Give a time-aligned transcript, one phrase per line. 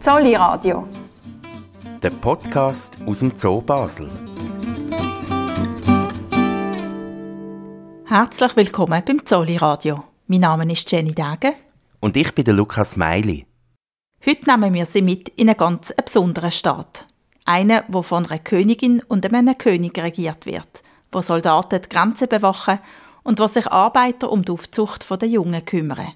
[0.00, 0.88] Zolli Radio.
[2.02, 4.08] Der Podcast aus dem Zoo Basel.
[8.06, 10.02] Herzlich willkommen beim Zolli Radio.
[10.26, 11.52] Mein Name ist Jenny Dage.
[12.00, 13.44] Und ich bin der Lukas Meili.
[14.24, 17.06] Heute nehmen wir Sie mit in einen ganz besonderen Staat.
[17.44, 20.82] Einen, wo von einer Königin und einem König regiert wird,
[21.12, 22.78] wo Soldaten die Grenzen bewachen
[23.22, 26.14] und wo sich Arbeiter um die Aufzucht der Jungen kümmern.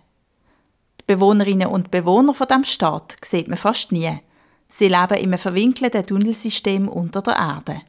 [1.06, 4.20] Die Bewohnerinnen und Bewohner von dem Staat sieht man fast nie.
[4.68, 7.82] Sie leben einem verwinkelten Tunnelsystem unter der Erde.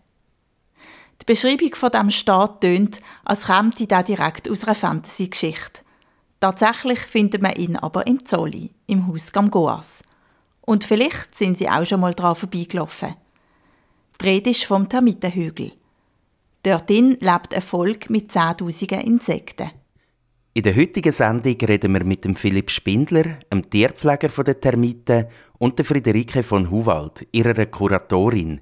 [1.21, 5.81] Die Beschreibung von dem Staat tönt, als käme da direkt aus einer Fantasy-Geschichte.
[6.41, 10.03] Tatsächlich findet man ihn aber im Zolli, im Haus Gamgoas.
[10.61, 13.15] Und vielleicht sind Sie auch schon mal dran vorbeigelaufen.
[14.19, 15.71] Die Rede ist vom Termitenhügel.
[16.63, 19.71] Dorthin lebt ein Volk mit zehntausenden Insekten.
[20.57, 25.25] In der heutigen Sendung reden wir mit dem Philipp Spindler, einem Tierpfleger der Termiten,
[25.57, 28.61] und der Friederike von Huwald, ihrer Kuratorin.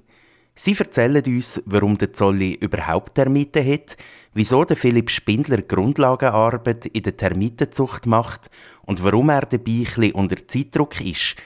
[0.56, 3.96] Sie erzählen uns, warum der Zolli überhaupt Termiten hat,
[4.32, 8.50] wieso der Philipp Spindler Grundlagenarbeit in der Termitenzucht macht
[8.82, 11.36] und warum er dabei ein unter Zeitdruck ist.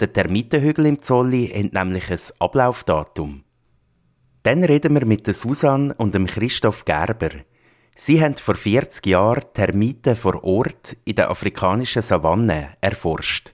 [0.00, 3.42] Der Termitenhügel im Zolli hat nämlich ein Ablaufdatum.
[4.42, 7.30] Dann reden wir mit der Susanne und dem Christoph Gerber.
[7.96, 13.52] Sie haben vor 40 Jahren Termiten vor Ort in der afrikanischen Savanne erforscht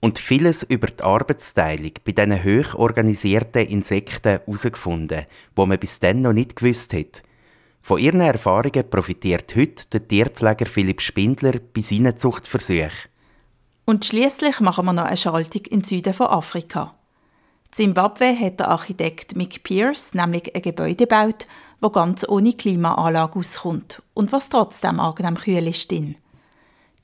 [0.00, 6.22] und vieles über die Arbeitsteilung bei diesen hoch organisierten Insekten herausgefunden, wo man bis dann
[6.22, 7.22] noch nicht gewusst hat.
[7.82, 13.10] Von ihren Erfahrungen profitiert heute der Tierpfleger Philipp Spindler bei seinen Zuchtversuchen.
[13.84, 16.92] Und schließlich machen wir noch eine Schaltung in Süden von Afrika.
[17.72, 21.46] Zimbabwe hat der Architekt Mick Pierce nämlich ein Gebäude gebaut,
[21.80, 25.90] wo ganz ohne Klimaanlage auskommt und was trotzdem angenehm kühl ist.
[25.90, 26.16] Die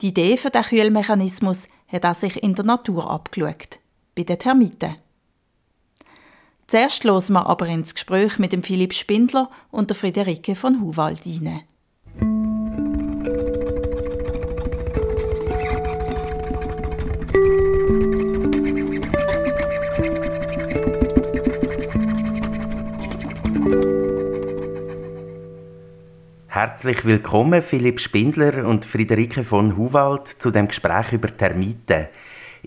[0.01, 3.79] Idee für den Kühlmechanismus hat er sich in der Natur abgeschaut,
[4.15, 4.95] bei den Termiten.
[6.67, 11.23] Zuerst hören wir aber ins Gespräch mit dem Philipp Spindler und der Friederike von Huwald
[11.23, 11.63] hinein.
[26.51, 32.07] Herzlich willkommen, Philipp Spindler und Friederike von Huwald, zu dem Gespräch über Termiten.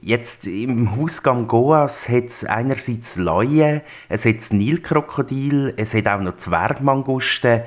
[0.00, 6.36] Jetzt im Haus Gamgoas hat es einerseits Leuen, es hat Nilkrokodil, es hat auch noch
[6.36, 7.62] Zwergmangusten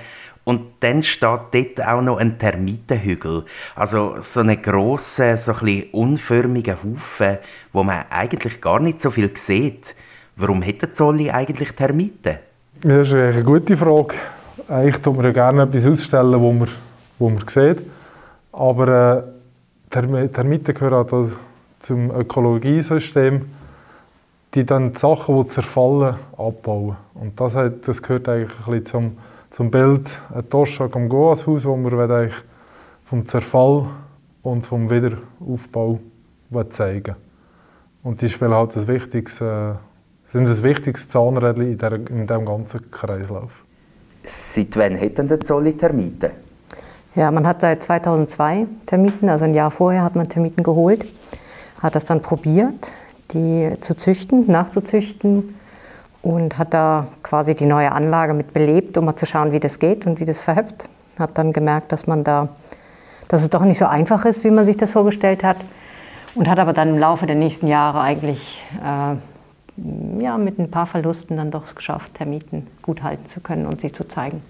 [0.45, 3.43] und dann steht dort auch noch ein Termitenhügel.
[3.75, 7.39] Also so einen grossen, so ein unförmigen Haufen,
[7.73, 9.93] wo man eigentlich gar nicht so viel sieht.
[10.37, 12.37] Warum hat der Zolli eigentlich Termiten?
[12.79, 14.15] Das ist eine gute Frage
[14.67, 16.69] eigentlich tut man ja gerne etwas ausstellen, wo man,
[17.19, 17.79] wo man sieht.
[18.51, 19.23] Aber
[19.91, 21.27] äh, Termiten gehören auch
[21.79, 23.41] zum Ökologiesystem,
[24.53, 26.95] die dann die Sachen, die zerfallen, abbauen.
[27.13, 29.17] Und das, hat, das gehört eigentlich ein bisschen zum,
[29.51, 32.35] zum Bild Toschak am Goas-Haus, wo man eigentlich
[33.03, 33.85] vom Zerfall
[34.41, 35.99] und vom Wiederaufbau
[36.69, 37.15] zeigen
[38.03, 39.73] Und die spielen halt ein wichtiges, äh,
[40.27, 43.64] sind ein wichtiges Zahnrädchen in, der, in diesem ganzen Kreislauf.
[44.25, 46.31] Seit wann hat denn der Zolli Termiten?
[47.15, 51.05] Ja, man hat seit 2002 Termiten, also ein Jahr vorher hat man Termiten geholt,
[51.81, 52.91] hat das dann probiert,
[53.31, 55.55] die zu züchten, nachzuzüchten
[56.21, 59.79] und hat da quasi die neue Anlage mit belebt, um mal zu schauen, wie das
[59.79, 60.89] geht und wie das verhebt.
[61.19, 62.49] Hat dann gemerkt, dass man da,
[63.27, 65.57] dass es doch nicht so einfach ist, wie man sich das vorgestellt hat
[66.33, 69.15] und hat aber dann im Laufe der nächsten Jahre eigentlich äh,
[70.19, 73.81] ja, mit ein paar Verlusten dann doch es geschafft, Termiten gut halten zu können und
[73.81, 74.41] sie zu zeigen.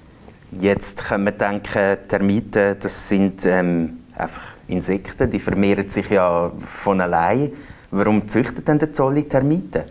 [0.52, 7.02] Jetzt kann man denken, Termiten, das sind ähm, einfach Insekten, die vermehren sich ja von
[7.02, 7.52] allein.
[7.92, 9.84] Warum züchtet denn der Zolli Termiten?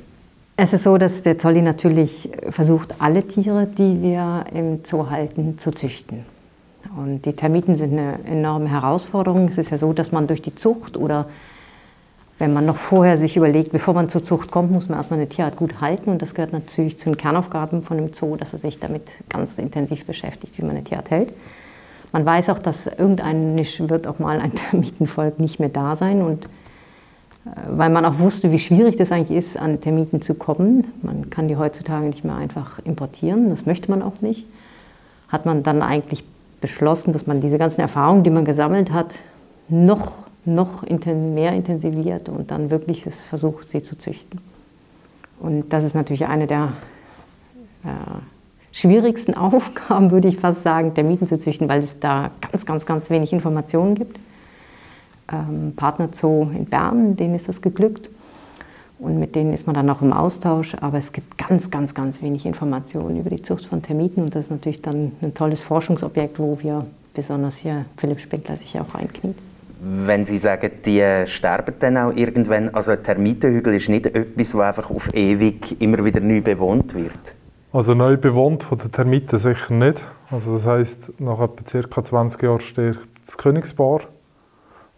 [0.57, 5.59] Es ist so, dass der Zolli natürlich versucht, alle Tiere, die wir im Zoo halten,
[5.59, 6.25] zu züchten.
[6.97, 9.49] Und die Termiten sind eine enorme Herausforderung.
[9.49, 11.27] Es ist ja so, dass man durch die Zucht oder
[12.45, 15.31] wenn man noch vorher sich überlegt, bevor man zur Zucht kommt, muss man erstmal eine
[15.31, 16.11] Tierart gut halten.
[16.11, 19.01] Und das gehört natürlich zu den Kernaufgaben von dem Zoo, dass er sich damit
[19.31, 21.33] ganz intensiv beschäftigt, wie man eine Tierart hält.
[22.13, 26.21] Man weiß auch, dass irgendein Nisch wird auch mal ein Termitenvolk nicht mehr da sein.
[26.21, 30.87] Und äh, weil man auch wusste, wie schwierig das eigentlich ist, an Termiten zu kommen.
[31.01, 34.47] Man kann die heutzutage nicht mehr einfach importieren, das möchte man auch nicht.
[35.29, 36.25] Hat man dann eigentlich
[36.61, 39.15] beschlossen, dass man diese ganzen Erfahrungen, die man gesammelt hat,
[39.71, 44.41] noch noch mehr intensiviert und dann wirklich versucht, sie zu züchten.
[45.41, 46.73] Und das ist natürlich eine der
[47.85, 47.89] äh,
[48.73, 53.11] schwierigsten Aufgaben, würde ich fast sagen, Termiten zu züchten, weil es da ganz, ganz, ganz
[53.11, 54.19] wenig Informationen gibt.
[55.33, 58.11] Ähm, Partner Zoo in Bern, denen ist das geglückt.
[58.99, 62.23] Und mit denen ist man dann auch im Austausch, aber es gibt ganz, ganz, ganz
[62.23, 66.39] wenig Informationen über die Zucht von Termiten und das ist natürlich dann ein tolles Forschungsobjekt,
[66.39, 69.37] wo wir besonders hier Philipp Spengler sich auch einkniet.
[69.87, 74.61] Wenn Sie sagen, die sterben dann auch irgendwann, also ein Termitenhügel ist nicht etwas, das
[74.61, 77.35] einfach auf ewig immer wieder neu bewohnt wird?
[77.71, 80.01] Also neu bewohnt von den Termiten sicher nicht.
[80.31, 82.05] Also das heißt, nach etwa ca.
[82.05, 84.01] 20 Jahren stirbt das Königspaar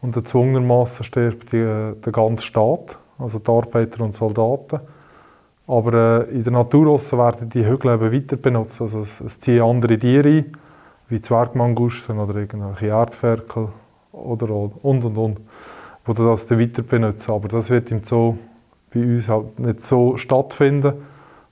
[0.02, 4.80] und gezwungenermaßen stirbt die, der ganze Staat, also die Arbeiter und Soldaten.
[5.66, 8.80] Aber äh, in der Natur werden die Hügel eben weiter benutzt.
[8.80, 10.52] Also es, es ziehen andere Tiere ein,
[11.08, 13.70] wie Zwergmangusten oder irgendwelche Erdferkel
[14.16, 15.38] oder und und und,
[16.08, 17.32] die das dann weiter benutzen.
[17.32, 18.36] Aber das wird im Zoo
[18.92, 20.94] bei uns halt nicht so stattfinden.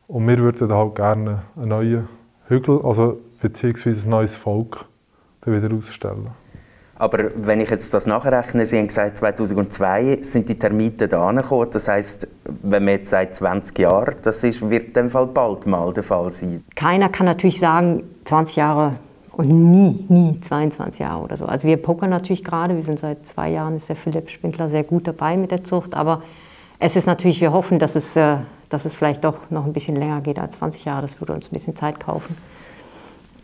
[0.06, 2.08] Und wir würden halt gerne einen neuen
[2.48, 4.84] Hügel, also beziehungsweise ein neues Volk
[5.44, 6.30] wieder ausstellen.
[6.96, 11.68] Aber wenn ich jetzt das nachrechne, Sie haben gesagt, 2002 sind die Termiten da angekommen.
[11.72, 12.28] Das heißt,
[12.62, 16.04] wenn man jetzt seit 20 Jahren, das ist, wird in dem Fall bald mal der
[16.04, 16.64] Fall sein.
[16.76, 18.94] Keiner kann natürlich sagen, 20 Jahre
[19.36, 21.46] und nie, nie 22 Jahre oder so.
[21.46, 24.84] Also wir pokern natürlich gerade, wir sind seit zwei Jahren, ist der Philipp Spindler sehr
[24.84, 26.22] gut dabei mit der Zucht, aber
[26.78, 28.36] es ist natürlich, wir hoffen, dass es, äh,
[28.68, 31.48] dass es vielleicht doch noch ein bisschen länger geht als 20 Jahre, das würde uns
[31.48, 32.36] ein bisschen Zeit kaufen.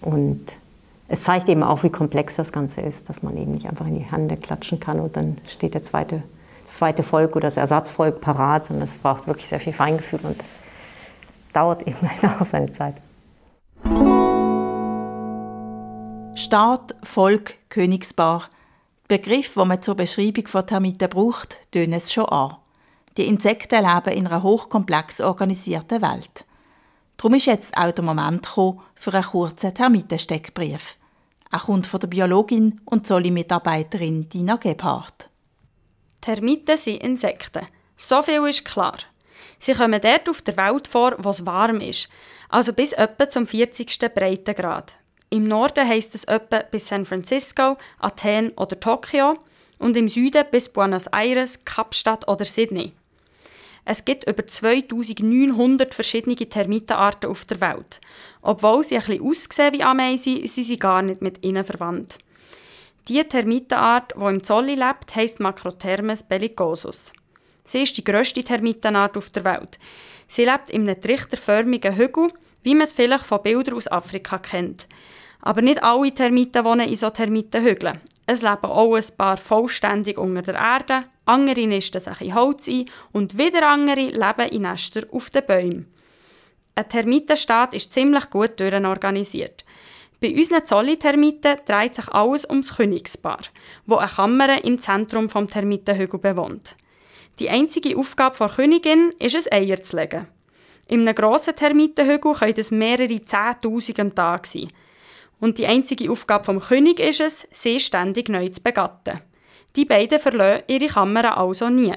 [0.00, 0.40] Und
[1.08, 3.96] es zeigt eben auch, wie komplex das Ganze ist, dass man eben nicht einfach in
[3.96, 6.22] die Hände klatschen kann und dann steht der zweite,
[6.66, 10.36] das zweite Volk oder das Ersatzvolk parat, sondern es braucht wirklich sehr viel Feingefühl und
[10.38, 11.96] es dauert eben
[12.40, 12.94] auch seine Zeit.
[16.40, 18.48] Staat, Volk, Königspaar.
[19.08, 22.56] Begriff, wo man zur Beschreibung von Termiten braucht, tönen es schon an.
[23.18, 26.46] Die Insekten leben in einer hochkomplex organisierten Welt.
[27.18, 30.96] Darum ist jetzt auch der Moment gekommen für einen kurzen Termitensteckbrief.
[31.52, 35.28] Er kommt von der Biologin und Zolli-Mitarbeiterin Dina Gebhardt.
[36.22, 37.66] Termiten sind Insekten.
[37.98, 38.96] So viel ist klar.
[39.58, 42.08] Sie kommen dort auf der Welt vor, wo es warm ist,
[42.48, 43.98] also bis etwa zum 40.
[44.14, 44.94] Breitengrad.
[45.32, 49.38] Im Norden heisst es etwa bis San Francisco, Athen oder Tokio
[49.78, 52.92] und im Süden bis Buenos Aires, Kapstadt oder Sydney.
[53.84, 58.00] Es gibt über 2900 verschiedene Termitenarten auf der Welt.
[58.42, 62.18] Obwohl sie ein bisschen aussehen wie Ameisen, sind sie gar nicht mit ihnen verwandt.
[63.06, 67.12] Die Termitenart, die im Zolli lebt, heisst Macrothermes bellicosus.
[67.64, 69.78] Sie ist die grösste Termitenart auf der Welt.
[70.26, 72.32] Sie lebt in einem trichterförmigen Hügel,
[72.64, 74.88] wie man es vielleicht von Bildern aus Afrika kennt.
[75.42, 78.00] Aber nicht alle Termiten wohnen in so Termitenhügeln.
[78.26, 82.86] Es leben auch ein paar vollständig unter der Erde, andere nisten sich in Holz ein
[83.12, 85.92] und wieder andere leben in Nestern auf den Bäumen.
[86.74, 89.64] Ein Termitenstaat ist ziemlich gut durchorganisiert.
[90.20, 93.40] Bei unseren Zolli-Termiten dreht sich alles ums Königspaar,
[93.86, 96.76] wo eine Kammer im Zentrum vom Termitenhügel bewohnt.
[97.38, 100.28] Die einzige Aufgabe der Königin ist es, Eier zu legen.
[100.88, 104.68] In einem grossen Termitenhügel können es mehrere Zehntausend am Tag sein–
[105.40, 109.20] und die einzige Aufgabe vom König ist es, sie ständig neu zu begatten.
[109.76, 111.94] Die beiden verlassen ihre Kammer also nie.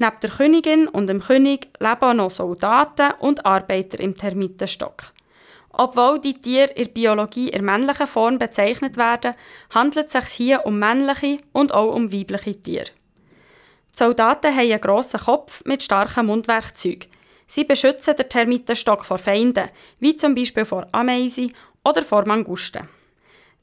[0.00, 5.12] Neben der Königin und dem König leben auch noch Soldaten und Arbeiter im Termitenstock.
[5.70, 9.34] Obwohl die Tiere in der Biologie in männlicher Form bezeichnet werden,
[9.70, 12.86] handelt es sich hier um männliche und auch um weibliche Tiere.
[13.94, 17.10] Die Soldaten haben einen grossen Kopf mit starken Mundwerkzeugen.
[17.46, 21.54] Sie beschützen den Termitenstock vor Feinden, wie zum Beispiel vor Ameisen
[21.88, 22.88] oder vor Mangusten.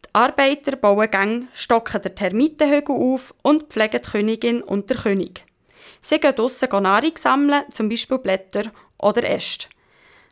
[0.03, 5.45] Die Arbeiter bauen Gänge, stocken den Termitenhügel auf und pflegen die Königin und den König.
[6.01, 9.67] Sie gehen draussen Nahrung sammeln, zum Beispiel Blätter oder Äste.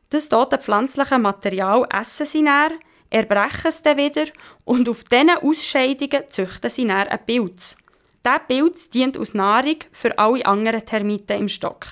[0.10, 2.72] Das tote pflanzliche Material essen sie näher,
[3.10, 4.26] erbrechen es dann wieder
[4.66, 7.78] und auf diesen Ausscheidungen züchten sie näher einen Pilz.
[8.26, 11.88] Dieser Pilz dient als Nahrung für alle anderen Termiten im Stock.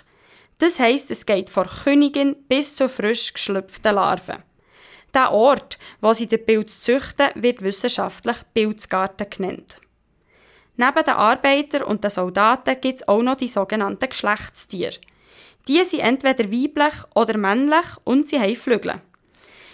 [0.59, 4.43] Das heisst, es geht von Königin bis zu frisch geschlüpften Larven.
[5.13, 9.81] Der Ort, wo sie den Pilz züchten, wird wissenschaftlich Pilzgarten genannt.
[10.77, 14.99] Neben den Arbeitern und den Soldaten gibt es auch noch die sogenannten Geschlechtstiere.
[15.67, 19.01] Die sind entweder weiblich oder männlich und sie haben Flügel.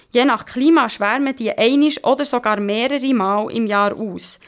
[0.10, 4.40] Je nach Klima schwärmen die einisch oder sogar mehrere Mal im Jahr aus.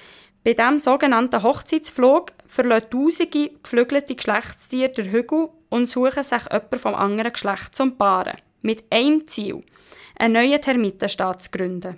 [0.43, 6.95] Bei diesem sogenannten Hochzeitsflug verlassen tausende geflügelte Geschlechtstiere den Hügel und suchen sich jemand vom
[6.95, 8.37] anderen Geschlecht zum Paaren.
[8.61, 9.63] Mit einem Ziel–
[10.19, 11.97] einen neuen Termitenstaat zu gründen.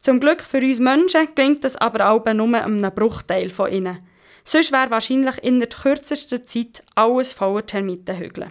[0.00, 3.98] Zum Glück für uns Menschen gelingt das aber auch nur einem Bruchteil von ihnen.
[4.44, 8.48] Sonst wäre wahrscheinlich in der kürzesten Zeit alles voller Termitenhügel.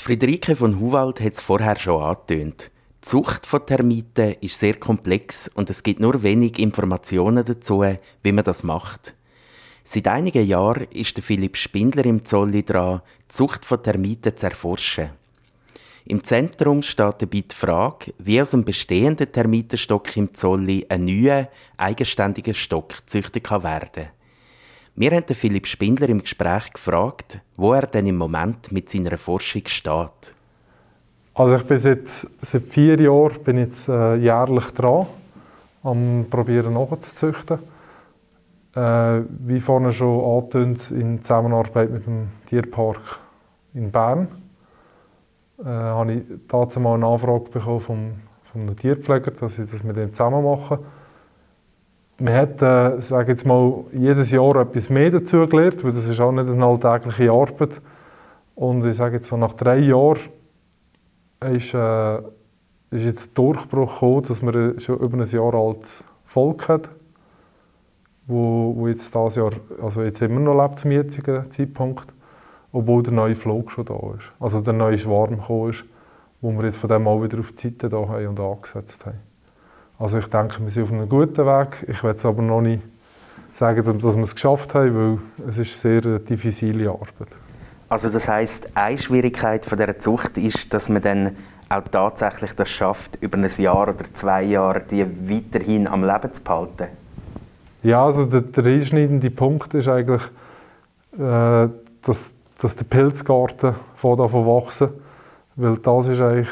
[0.00, 2.70] Friederike von Huwald hat es vorher schon angetönt.
[3.04, 7.84] Die Zucht von Termiten ist sehr komplex und es gibt nur wenig Informationen dazu,
[8.22, 9.14] wie man das macht.
[9.84, 14.46] Seit einigen Jahren ist der Philipp Spindler im Zolli dran, die Zucht von Termiten zu
[14.46, 15.10] erforschen.
[16.06, 21.50] Im Zentrum steht dabei die Frage, wie aus dem bestehenden Termitenstock im Zolli ein neuer,
[21.76, 24.08] eigenständiger Stock gezüchtet werden kann.
[24.94, 29.18] Wir haben den Philipp Spindler im Gespräch gefragt, wo er denn im Moment mit seiner
[29.18, 30.34] Forschung steht.
[31.36, 35.06] Also ich bin jetzt, seit vier Jahren bin jetzt, äh, jährlich dran,
[35.82, 37.58] am probieren nachzuzüchten.
[38.76, 43.18] Äh, wie vorhin schon angetönt, in Zusammenarbeit mit dem Tierpark
[43.74, 44.28] in Bern
[45.58, 48.12] äh, habe ich dazu mal eine Anfrage bekommen vom,
[48.54, 50.78] einem Tierpfleger, dass ich das mit ihm zusammen mache.
[52.20, 56.30] Man hat, äh, jetzt mal, jedes Jahr etwas mehr dazu gelernt, weil das ist auch
[56.30, 57.82] nicht eine alltägliche Arbeit.
[58.54, 60.20] Und ich sage jetzt so, nach drei Jahren
[61.50, 62.18] ist, äh,
[62.90, 66.88] ist jetzt der Durchbruch gekommen, dass man schon über ein Jahr altes Volk hat
[68.26, 72.12] wo, wo jetzt das Jahr, also jetzt immer noch lebt zum jetzigen Zeitpunkt,
[72.72, 74.24] obwohl der neue Flug schon da ist.
[74.40, 75.84] Also der neue Schwarm gekommen ist,
[76.40, 79.18] wo wir jetzt von dem auch wieder auf die Seite da haben und angesetzt haben.
[79.98, 81.84] Also ich denke, wir sind auf einem guten Weg.
[81.88, 82.82] Ich will jetzt aber noch nicht
[83.54, 87.28] sagen, dass wir es geschafft haben, weil es ist sehr eine diffizile Arbeit.
[87.94, 91.36] Also das heißt, eine Schwierigkeit von dieser Zucht ist, dass man dann
[91.68, 96.42] auch tatsächlich das schafft, über ein Jahr oder zwei Jahre die weiterhin am Leben zu
[96.42, 96.88] behalten.
[97.84, 100.22] Ja, also der, der einschneidende Punkt ist eigentlich,
[101.12, 101.68] äh,
[102.02, 104.88] dass, dass der Pilzgarten von davon wachsen
[105.54, 106.50] weil das ist eigentlich,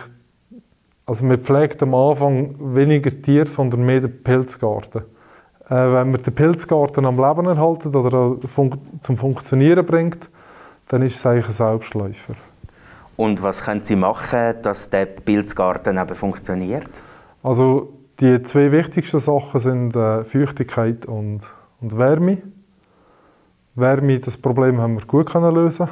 [1.07, 5.03] also man pflegt am Anfang weniger Tiere, sondern mehr den Pilzgarten.
[5.69, 10.29] Äh, wenn man den Pilzgarten am Leben erhalten oder fun zum Funktionieren bringt,
[10.93, 12.35] dann ist es eigentlich ein Selbstläufer.
[13.17, 16.91] Und was können Sie machen, dass der Pilzgarten eben funktioniert?
[17.43, 21.41] Also die zwei wichtigsten Sachen sind äh, Feuchtigkeit und,
[21.81, 22.43] und Wärme.
[23.75, 25.89] Wärme, das Problem haben wir gut können lösen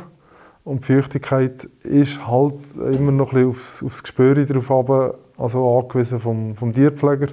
[0.65, 5.79] und die Feuchtigkeit ist halt immer noch ein bisschen aufs, aufs Gespür drauf runter, also
[5.79, 7.29] angewiesen vom, vom Tierpfleger,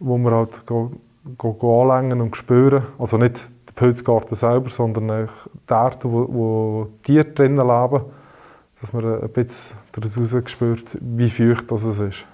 [0.00, 0.66] wo wir halt
[1.38, 3.36] anlängen und spüren, also nicht
[3.68, 5.28] der Pilzgarten selber, sondern
[5.68, 8.04] die Erde, wo, wo Tiere drinnen leben,
[8.80, 12.24] dass man ein bisschen daraus spürt, wie feucht das ist.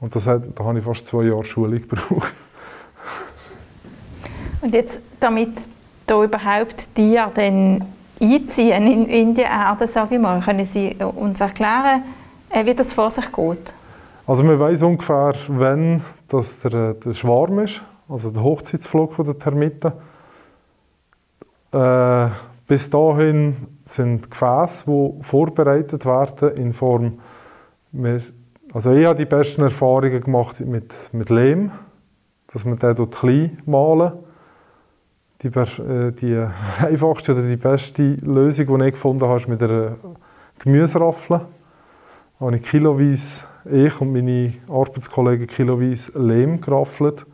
[0.00, 2.32] Und das hat, da habe ich fast zwei Jahre Schulung gebraucht.
[4.60, 5.52] Und jetzt, damit
[6.06, 7.84] da überhaupt die dann
[8.20, 12.02] einziehen in, in die Erde, sage ich mal, können Sie uns erklären,
[12.50, 13.74] äh, wie das vor sich geht?
[14.26, 19.92] Also man weiß ungefähr, wenn das der, der Schwarm ist, also der Hochzeitsflug der Termiten.
[21.72, 22.28] Äh,
[22.66, 27.18] bis dahin sind Gefäße, die vorbereitet werden in Form,
[28.74, 31.72] also ich habe die besten Erfahrungen gemacht mit, mit Lehm,
[32.52, 34.12] dass man den dort klein malen.
[35.42, 36.46] Die, äh, die
[36.78, 39.96] einfachste oder die beste Lösung, die ich gefunden habe, ist mit einer
[40.58, 41.40] Gemüseraffel.
[42.38, 47.26] Da habe ich kiloweise, ich und meine Arbeitskollegen kiloweise Lehm geraffelt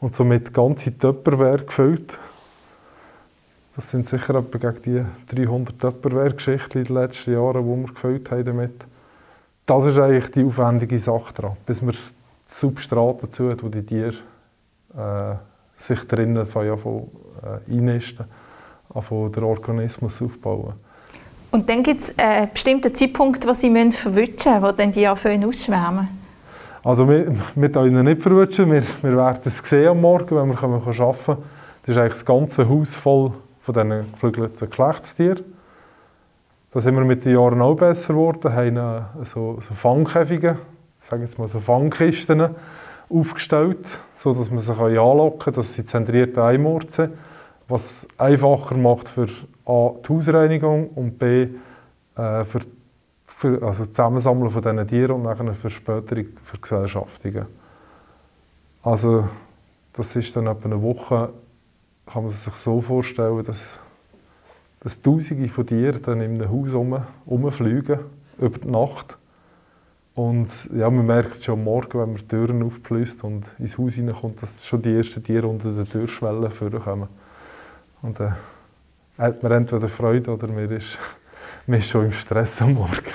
[0.00, 2.18] und somit ganze Töpperware gefüllt.
[3.76, 8.30] Das sind sicher etwa gegen die 300 Töpperware-Geschichten in den letzten Jahren, die wir gefüllt
[8.30, 8.84] haben damit
[9.66, 13.84] das ist eigentlich die aufwendige Sache daran, bis man das Substrat dazu hat, wo die
[13.84, 14.16] Tiere
[14.94, 15.36] äh,
[15.78, 17.10] sich drinnen von, ja, von,
[17.42, 18.26] äh, einnisten,
[18.92, 20.74] von den Organismus aufbauen.
[21.54, 25.06] Und dann gibt es einen bestimmten Zeitpunkt, wo sie müssen verwischen müssen, wo dann die
[25.06, 26.08] anfangen ausschwärmen?
[26.82, 30.58] Also wir, wir können nicht verwischen, wir, wir werden es sehen am Morgen, wenn wir
[30.58, 31.38] arbeiten können.
[31.82, 35.44] Das ist eigentlich das ganze Haus voll von diesen geflügelten Geschlechtstieren.
[36.72, 40.58] Da sind wir mit den Jahren auch besser geworden, haben äh, so, so Fangkäfige,
[40.98, 42.48] sagen jetzt mal so Fangkisten
[43.08, 47.12] aufgestellt, sodass man sie anlocken kann, dass sie zentriert einmurzen,
[47.68, 49.28] was einfacher macht für
[49.66, 51.48] A, die Hausreinigung und B,
[52.16, 52.60] äh, für,
[53.24, 57.46] für also Zusammensammeln von diesen Tieren und nachher für spätere Vergesellschaftungen.
[58.82, 59.28] Also
[59.94, 61.30] das ist dann etwa eine Woche,
[62.06, 63.78] kann man sich so vorstellen, dass
[64.84, 68.00] dass Tausende von Tieren dann in einem Haus rum, rumfliegen,
[68.38, 69.16] über die Nacht.
[70.14, 73.94] Und ja, man merkt es schon Morgen, wenn man die Türen aufplüsst und ins Haus
[73.94, 77.08] hineinkommt, dass schon die ersten Tiere unter der Türschwelle vorkommen.
[78.02, 78.32] Und äh,
[79.18, 80.98] hat man entweder Freude oder man ist,
[81.66, 83.12] man ist schon im Stress am Morgen.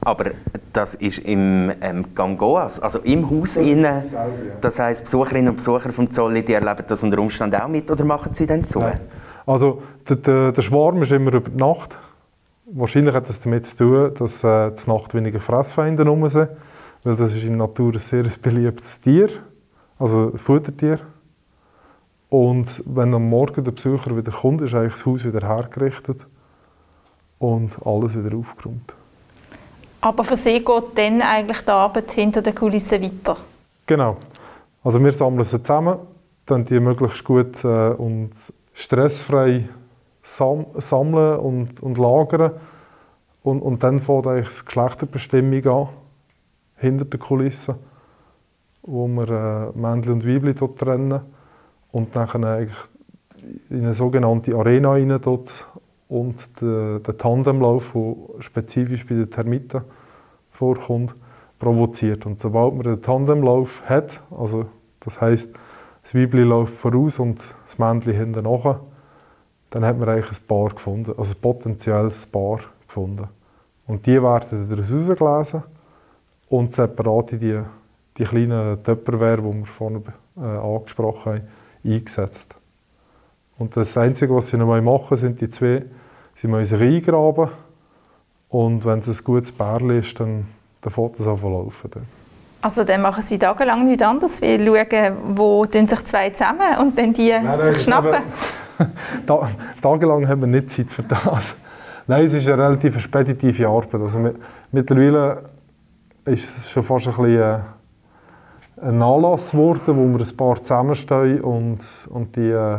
[0.00, 0.30] Aber
[0.72, 4.02] das ist im ähm, Gangoas, also im Haus innen.
[4.60, 8.04] Das heisst, Besucherinnen und Besucher vom Zolli, die erleben das unter Umständen auch mit oder
[8.04, 8.78] machen sie dann zu?
[8.78, 9.00] Nein.
[9.44, 11.98] Also der, der, der Schwarm ist immer über die Nacht
[12.72, 16.48] wahrscheinlich hat das damit zu tun, dass äh, zur Nacht weniger Fressfeinde rum sind,
[17.04, 19.28] weil das ist in der Natur ein sehr beliebtes Tier,
[19.98, 21.00] also ein Futtertier.
[22.32, 26.26] Und wenn am Morgen der Besucher wieder kommt, ist eigentlich das Haus wieder hergerichtet
[27.38, 28.94] und alles wieder aufgeräumt.
[30.00, 33.36] Aber für Sie geht dann eigentlich die Arbeit hinter den Kulissen weiter?
[33.84, 34.16] Genau.
[34.82, 35.98] Also wir sammeln sie zusammen,
[36.46, 38.30] dann die möglichst gut äh, und
[38.72, 39.68] stressfrei
[40.22, 42.52] sam sammeln und, und lagern.
[43.42, 45.88] Und, und dann fängt eigentlich die Geschlechterbestimmung an,
[46.76, 47.74] hinter den Kulissen,
[48.80, 51.20] wo wir äh, Männchen und Weibchen dort trennen
[51.92, 52.76] und dann eigentlich
[53.70, 55.66] in eine sogenannte Arena rein dort
[56.08, 59.82] und der, Tandemlauf, der spezifisch bei den Termiten
[60.50, 61.14] vorkommt,
[61.58, 62.26] provoziert.
[62.26, 64.66] Und sobald man einen Tandemlauf hat, also
[65.00, 65.50] das heißt,
[66.02, 68.80] das Weibchen läuft voraus und das Männchen hinten nach,
[69.70, 73.28] dann hat man eigentlich ein Paar gefunden, also ein potenzielles Paar gefunden.
[73.86, 75.62] Und die werden daraus rausgelesen
[76.48, 77.60] und separat in die,
[78.18, 80.02] die kleinen Töpperware, die wir vorhin
[80.36, 81.48] äh, angesprochen haben,
[81.84, 82.54] eingesetzt.
[83.58, 85.84] Und das Einzige, was sie noch machen sind die zwei,
[86.34, 87.50] sie müssen sich eingraben
[88.48, 90.46] und wenn es ein gutes Pärchen ist, dann,
[90.80, 91.90] dann fängt es zu laufen.
[92.60, 97.12] Also dann machen Sie tagelang nichts anderes, wie schauen, wo sich zwei zusammen und dann
[97.12, 98.22] die nein, nein, sich schnappen?
[98.78, 98.92] Eben,
[99.82, 101.56] tagelang haben wir nicht Zeit für das.
[102.06, 104.00] Nein, es ist eine relativ speditive Arbeit.
[104.00, 104.32] Also
[104.70, 105.44] mittlerweile
[106.24, 107.58] ist es schon fast ein bisschen äh,
[108.82, 111.78] ein Anlass geworden, wo wir ein paar zusammenstehen und,
[112.10, 112.78] und die äh,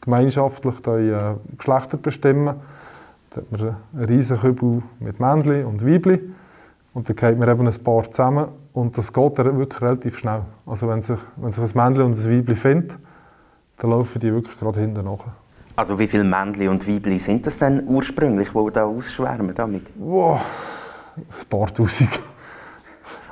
[0.00, 2.54] gemeinschaftlich die, äh, Geschlechter bestimmen.
[3.30, 6.34] Da hat man einen riesen Kübel mit Männchen und Weibchen
[6.94, 10.42] und dann geht man eben ein paar zusammen und das geht wirklich relativ schnell.
[10.64, 12.94] Also wenn sich, wenn sich ein Männchen und ein Weibchen finden,
[13.78, 15.26] dann laufen die wirklich gerade hinten nach.
[15.74, 19.54] Also wie viele Männchen und Weibchen sind das denn ursprünglich, die da ausschwärmen?
[19.56, 19.86] Damit?
[19.96, 20.40] Wow,
[21.16, 22.20] ein paar Tausend.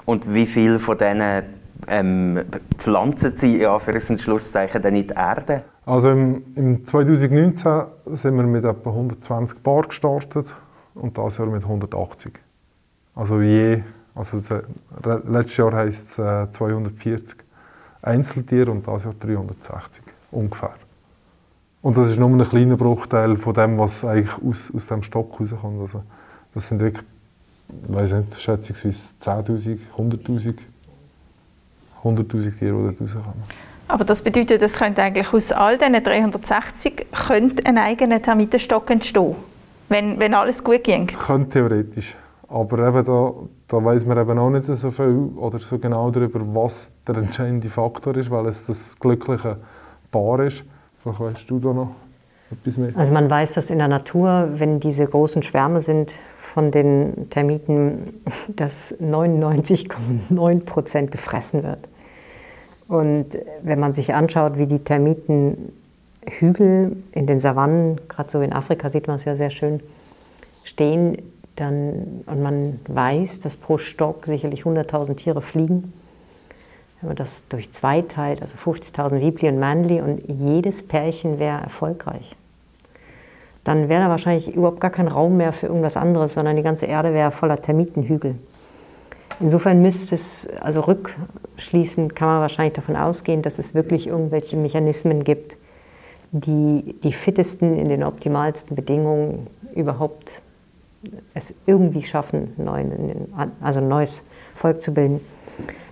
[0.05, 2.41] Und wie viele von diesen ähm,
[2.77, 5.65] pflanzen Sie ja für ein Schlusszeichen dann in die Erde?
[5.87, 10.47] Also im, im 2019 sind wir mit etwa 120 Paar gestartet
[10.95, 12.33] und das Jahr mit 180.
[13.15, 13.83] Also je
[14.19, 14.43] also
[15.29, 17.37] letztes Jahr heisst es äh, 240
[18.03, 20.75] Einzeltiere und das Jahr 360 ungefähr.
[21.83, 25.39] Und das ist nur ein kleiner Bruchteil von dem, was eigentlich aus, aus dem Stock
[25.39, 25.81] rauskommt.
[25.81, 26.03] Also
[26.53, 27.07] das sind wirklich,
[27.69, 30.59] ich weiß nicht, schätzungsweise 10'000, 100'000
[32.05, 33.43] 100'000 Tiere, die dort rauskommen.
[33.89, 39.35] Aber das bedeutet, es könnte eigentlich aus all diesen 360 könnte ein eigener Termitenstock entstehen,
[39.89, 41.07] wenn, wenn alles gut ging?
[41.07, 42.15] Könnte theoretisch.
[42.49, 43.33] Aber eben da,
[43.67, 47.69] da weiß man eben auch nicht so viel oder so genau darüber, was der entscheidende
[47.69, 49.57] Faktor ist, weil es das glückliche
[50.11, 50.65] Paar ist.
[51.03, 51.91] Vielleicht weißt du da noch.
[52.95, 58.21] Also man weiß, dass in der Natur, wenn diese großen Schwärme sind von den Termiten,
[58.49, 61.81] dass 99,9 Prozent gefressen wird.
[62.89, 68.89] Und wenn man sich anschaut, wie die Termitenhügel in den Savannen, gerade so in Afrika
[68.89, 69.81] sieht man es ja sehr schön,
[70.65, 71.19] stehen,
[71.57, 75.93] dann, und man weiß, dass pro Stock sicherlich 100.000 Tiere fliegen.
[77.01, 81.61] Wenn man das durch zwei teilt, also 50.000 Weibli und Männli und jedes Pärchen wäre
[81.61, 82.35] erfolgreich,
[83.65, 86.87] dann wäre da wahrscheinlich überhaupt gar kein Raum mehr für irgendwas anderes, sondern die ganze
[86.87, 88.35] Erde wäre voller Termitenhügel.
[89.41, 95.23] Insofern müsste es, also rückschließend kann man wahrscheinlich davon ausgehen, dass es wirklich irgendwelche Mechanismen
[95.23, 95.57] gibt,
[96.33, 100.41] die die fittesten in den optimalsten Bedingungen überhaupt
[101.35, 105.21] es irgendwie schaffen, neuen, also ein neues Volk zu bilden.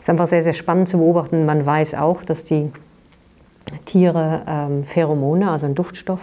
[0.01, 1.47] Ist einfach sehr, sehr spannend zu beobachten.
[1.47, 2.71] Man weiß auch, dass die
[3.85, 6.21] Tiere ähm, Pheromone, also einen Duftstoff,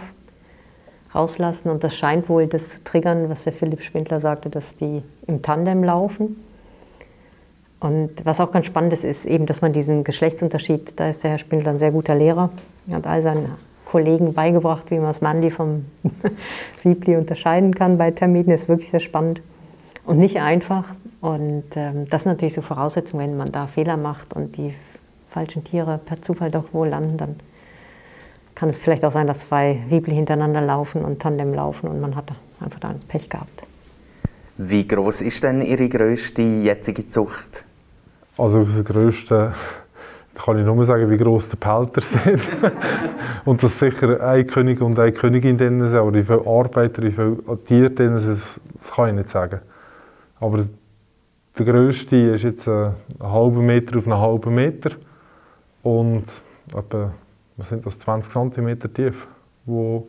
[1.14, 1.70] rauslassen.
[1.70, 5.42] Und das scheint wohl das zu triggern, was der Philipp Spindler sagte, dass die im
[5.42, 6.42] Tandem laufen.
[7.80, 11.32] Und was auch ganz spannend ist, ist eben, dass man diesen Geschlechtsunterschied, da ist der
[11.32, 12.50] Herr Spindler ein sehr guter Lehrer,
[12.88, 13.50] er hat all seinen
[13.84, 15.84] Kollegen beigebracht, wie man das Mannli vom
[16.82, 18.50] Wiebli unterscheiden kann bei Termiten.
[18.50, 19.42] Das ist wirklich sehr spannend
[20.04, 20.84] und nicht einfach.
[21.20, 24.74] Und ähm, das ist natürlich so Voraussetzung, wenn man da Fehler macht und die
[25.30, 27.36] falschen Tiere per Zufall doch wohl landen, dann
[28.54, 32.14] kann es vielleicht auch sein, dass zwei Wiebli hintereinander laufen und Tandem laufen und man
[32.14, 33.64] hat einfach da Pech gehabt.
[34.56, 37.64] Wie groß ist denn Ihre größte jetzige Zucht?
[38.38, 39.52] Also das größte
[40.34, 42.40] da kann ich nur sagen, wie groß die Pelter sind.
[43.44, 47.10] und dass sicher ein König und eine Königin drin sind, aber wie viele Arbeiter, wie
[47.10, 48.60] viele Tiere drin sind, das
[48.94, 49.60] kann ich nicht sagen.
[50.44, 50.66] Aber
[51.58, 54.90] der grösste ist jetzt einen halben Meter auf einen halben Meter
[55.82, 56.24] und
[56.76, 57.14] etwa,
[57.56, 59.26] was sind das, 20 cm tief,
[59.64, 60.06] wo,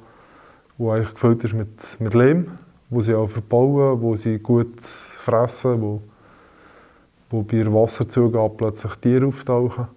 [0.78, 1.70] wo eigentlich gefüllt ist mit,
[2.00, 2.52] mit Lehm
[2.90, 6.02] wo sie auch verbauen, wo sie gut fressen, wo,
[7.30, 9.88] wo bei Wasserzugabe plötzlich Tiere auftauchen.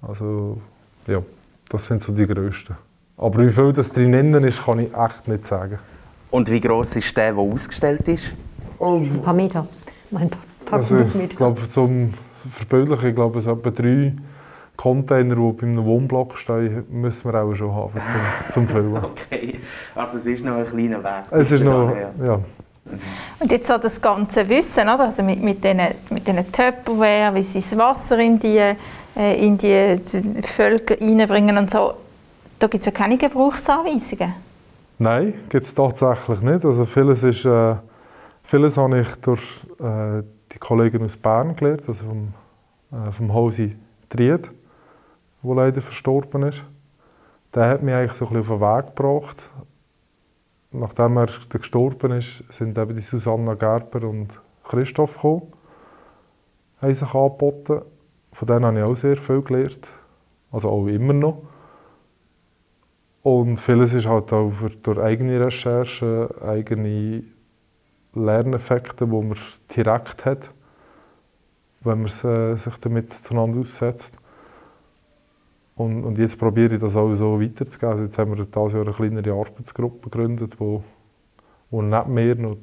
[0.00, 0.58] Also
[1.06, 1.22] ja,
[1.68, 2.76] das sind so die grössten.
[3.16, 5.78] Aber wie viel das drinnen ist, kann ich echt nicht sagen.
[6.30, 8.32] Und wie groß ist der, der ausgestellt ist?
[8.78, 8.96] Oh.
[8.96, 9.66] Ein paar Meter.
[10.12, 10.30] Ein
[10.64, 12.14] paar also, Ich glaube, zum
[12.50, 14.14] Verbildlichen, ich glaube, es etwa drei
[14.76, 18.96] Container, die bei einem Wohnblock stehen, müssen wir auch schon haben zum, zum Füllen.
[19.04, 19.58] okay,
[19.94, 21.24] also es ist noch ein kleiner Weg.
[21.30, 22.40] Es ist noch, ja.
[23.40, 25.00] Und jetzt so das ganze Wissen, oder?
[25.00, 28.58] Also mit, mit diesen mit den Tupperware, wie sie das Wasser in die,
[29.16, 30.00] äh, in die
[30.42, 31.94] Völker reinbringen und so,
[32.58, 34.34] da gibt es ja keine Gebrauchsanweisungen.
[34.98, 36.64] Nein, gibt es tatsächlich nicht.
[36.64, 37.74] Also vieles, ist, äh,
[38.46, 39.42] vieles habe ich durch
[39.80, 42.32] äh, die Kollegen aus Bern gelernt, also vom,
[42.92, 43.76] äh, vom Hausi
[44.08, 44.50] Tried,
[45.42, 46.62] der leider verstorben ist.
[47.54, 49.50] Der hat mich eigentlich so ein bisschen auf den Weg gebracht.
[50.70, 54.28] Nachdem er gestorben ist, sind eben die Susanna Gerber und
[54.64, 55.52] Christoph gekommen,
[56.80, 57.82] haben sich angeboten.
[58.32, 59.88] Von denen habe ich auch sehr viel gelernt,
[60.52, 61.42] also auch immer noch.
[63.22, 67.24] Und vieles ist halt auch durch eigene Recherchen, eigene
[68.16, 69.36] Lerneffekte, die man
[69.74, 70.50] direkt hat,
[71.82, 74.14] wenn man sich damit zueinander aussetzt.
[75.76, 77.90] Und, und jetzt probiere ich das auch so weiterzugeben.
[77.90, 80.82] Also jetzt haben wir dieses Jahr eine kleinere Arbeitsgruppe gegründet, wo,
[81.70, 82.56] wo neben mir noch,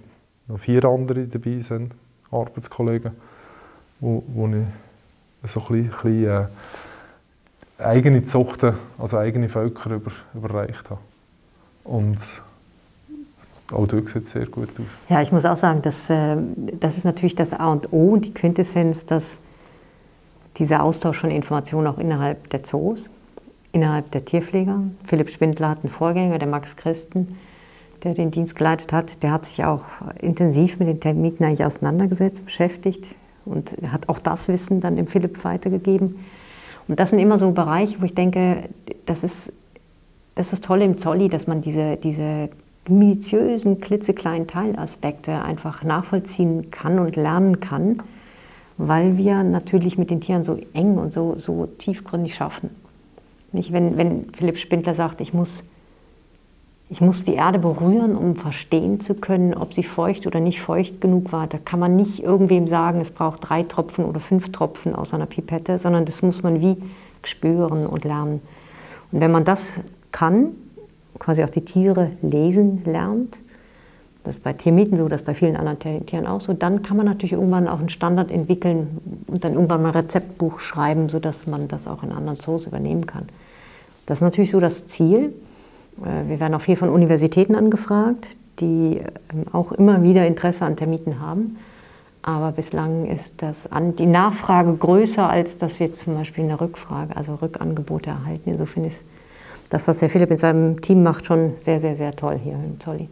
[0.48, 1.94] noch vier andere dabei sind,
[2.32, 3.12] Arbeitskollegen,
[4.00, 6.48] wo, wo ich so ein bisschen äh,
[7.78, 11.02] eigene Zuchten, also eigene Völker über, überreicht habe.
[11.84, 12.18] Und
[13.74, 14.86] auch dort sieht es sehr gut aus.
[15.10, 16.38] Ja, ich muss auch sagen, dass, äh,
[16.80, 19.40] das ist natürlich das A und O und die Quintessenz, dass
[20.58, 23.10] dieser Austausch von Informationen auch innerhalb der Zoos,
[23.72, 24.80] innerhalb der Tierpfleger.
[25.04, 27.38] Philipp Spindler hat einen Vorgänger, der Max Christen,
[28.04, 29.24] der den Dienst geleitet hat.
[29.24, 29.86] Der hat sich auch
[30.22, 33.08] intensiv mit den Termiten eigentlich auseinandergesetzt, beschäftigt
[33.46, 36.20] und hat auch das Wissen dann dem Philipp weitergegeben.
[36.88, 38.70] Und das sind immer so Bereiche, wo ich denke,
[39.06, 39.52] das ist
[40.36, 42.50] das, ist Tolle im Zolli, dass man diese, diese
[42.88, 48.02] minutiösen, klitzekleinen Teilaspekte einfach nachvollziehen kann und lernen kann,
[48.78, 52.70] weil wir natürlich mit den Tieren so eng und so, so tiefgründig schaffen.
[53.52, 55.64] Nicht, wenn, wenn Philipp Spindler sagt, ich muss
[56.94, 61.02] ich muss die Erde berühren, um verstehen zu können, ob sie feucht oder nicht feucht
[61.02, 61.48] genug war.
[61.48, 65.26] Da kann man nicht irgendwem sagen, es braucht drei Tropfen oder fünf Tropfen aus einer
[65.26, 66.78] Pipette, sondern das muss man wie
[67.24, 68.42] spüren und lernen.
[69.12, 69.80] Und wenn man das
[70.12, 70.50] kann,
[71.20, 73.38] quasi auch die Tiere lesen lernt,
[74.24, 76.96] das ist bei Tiermieten so, das ist bei vielen anderen Tieren auch so, dann kann
[76.96, 81.46] man natürlich irgendwann auch einen Standard entwickeln und dann irgendwann mal ein Rezeptbuch schreiben, sodass
[81.46, 83.28] man das auch in anderen Zoos übernehmen kann.
[84.06, 85.36] Das ist natürlich so das Ziel.
[86.02, 89.02] Äh, wir werden auch viel von Universitäten angefragt, die
[89.34, 91.58] ähm, auch immer wieder Interesse an Termiten haben.
[92.22, 97.18] Aber bislang ist das an, die Nachfrage größer, als dass wir zum Beispiel eine Rückfrage,
[97.18, 98.52] also Rückangebote erhalten.
[98.52, 99.04] Insofern ist
[99.70, 102.80] das, was Herr Philipp mit seinem Team macht, schon sehr, sehr, sehr toll hier im
[102.80, 103.10] Zolli.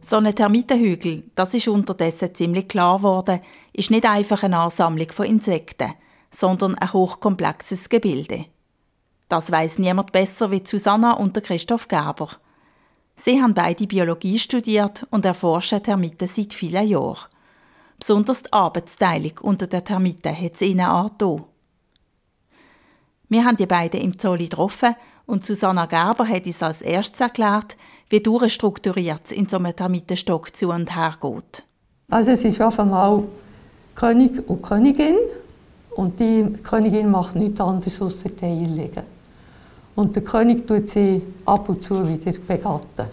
[0.00, 3.40] So ein Termitenhügel, das ist unterdessen ziemlich klar geworden,
[3.72, 5.92] ist nicht einfach eine Ansammlung von Insekten,
[6.30, 8.44] sondern ein hochkomplexes Gebilde.
[9.28, 12.28] Das weiß niemand besser wie Susanna und Christoph Gerber.
[13.16, 17.28] Sie haben beide Biologie studiert und erforschen Termiten seit vielen Jahren.
[17.98, 21.44] Besonders die Arbeitsteilung unter den Termiten hat es ihnen angetan.
[23.28, 24.94] Wir haben die beiden im Zolli getroffen
[25.26, 27.76] und Susanna Gerber hat uns als erstes erklärt,
[28.10, 31.64] wie durchstrukturiert in so einem Termitenstock zu und her geht.
[32.10, 33.24] Also es ist auf einmal
[33.94, 35.16] König und Königin
[35.96, 39.13] und die Königin macht nichts anderes als Eier legen.
[39.94, 43.08] Und der König tut sie ab und zu wieder begatten.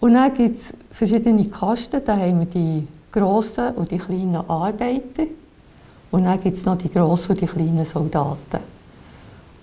[0.00, 5.24] Und dann gibt es verschiedene Kasten, da haben wir die grossen und die kleinen Arbeiter
[6.10, 8.60] und dann gibt es noch die grossen und die kleinen Soldaten.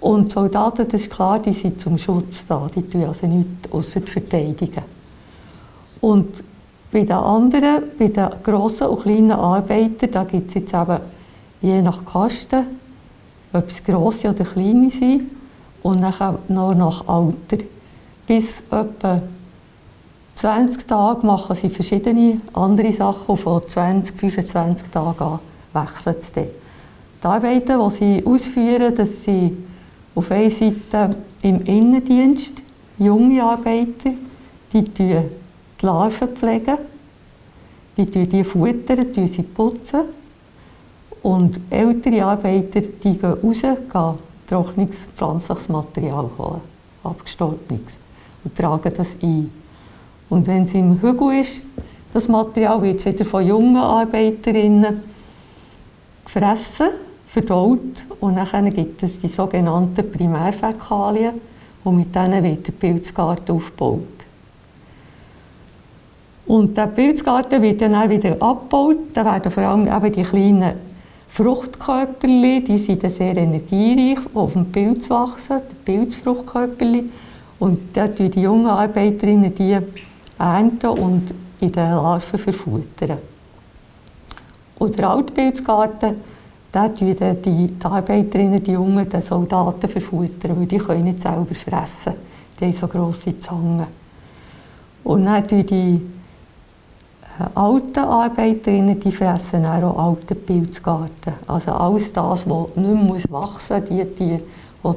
[0.02, 3.72] Und die Soldaten, das ist klar, die sind zum Schutz da, die tun also nichts
[3.72, 4.84] außer verteidigen.
[6.02, 6.44] Und
[6.92, 11.00] bei den anderen, bei den grossen und kleinen Arbeitern, da gibt es jetzt eben
[11.62, 12.66] je nach Kasten,
[13.54, 15.32] ob es grosse oder kleine sind,
[15.86, 17.64] und dann noch nach Alter.
[18.26, 19.22] Bis etwa
[20.34, 25.40] 20 Tage machen sie verschiedene andere Sachen und von 20, 25 Tagen an
[25.74, 26.48] wechseln sie dann.
[27.22, 29.58] Die Arbeiten, die sie ausführen, das sind
[30.16, 31.12] auf einer Seite
[31.44, 32.64] im Innendienst
[32.98, 34.12] junge Arbeiter,
[34.74, 35.18] die die
[35.82, 36.78] Larven pflegen
[37.98, 40.02] die die futtern, die sie putzen.
[41.22, 46.62] Und ältere Arbeiter die gehen raus, gehen trockenes pflanzliches Material holen,
[47.04, 48.00] abgestorbenes,
[48.44, 49.52] und tragen das ein.
[50.30, 51.72] Und wenn es im Hügel ist,
[52.14, 55.02] das Material wird wieder von jungen Arbeiterinnen
[56.24, 56.90] gefressen,
[57.28, 61.42] verdaut und dann gibt es die sogenannten Primärfäkalien
[61.84, 64.02] und mit denen wird der Pilzgarten aufgebaut.
[66.48, 68.98] Und der Pilzgarten wird dann wieder abgebaut.
[69.14, 70.74] Da werden vor allem eben die kleinen
[71.36, 77.12] Fruchtkörperchen, die sind sehr energiereich, die auf dem Pilz wachsen, die Pilzfruchtkörperchen.
[77.60, 79.78] Und da die jungen Arbeiterinnen die
[80.40, 83.18] ernten und in den Larven verfuttern.
[84.80, 86.16] Und der Altpilzgarten,
[86.72, 92.14] da die, die Arbeiterinnen, die Jungen, die Soldaten verfuttern, weil die können nicht selber fressen.
[92.58, 93.88] Die haben so grosse Zangen.
[95.04, 96.00] Und dann die
[97.56, 101.34] alten Arbeiterinnen, die fressen auch alte Pilzgarten.
[101.48, 104.42] Also alles das, was nicht mehr wachsen muss, die Tiere,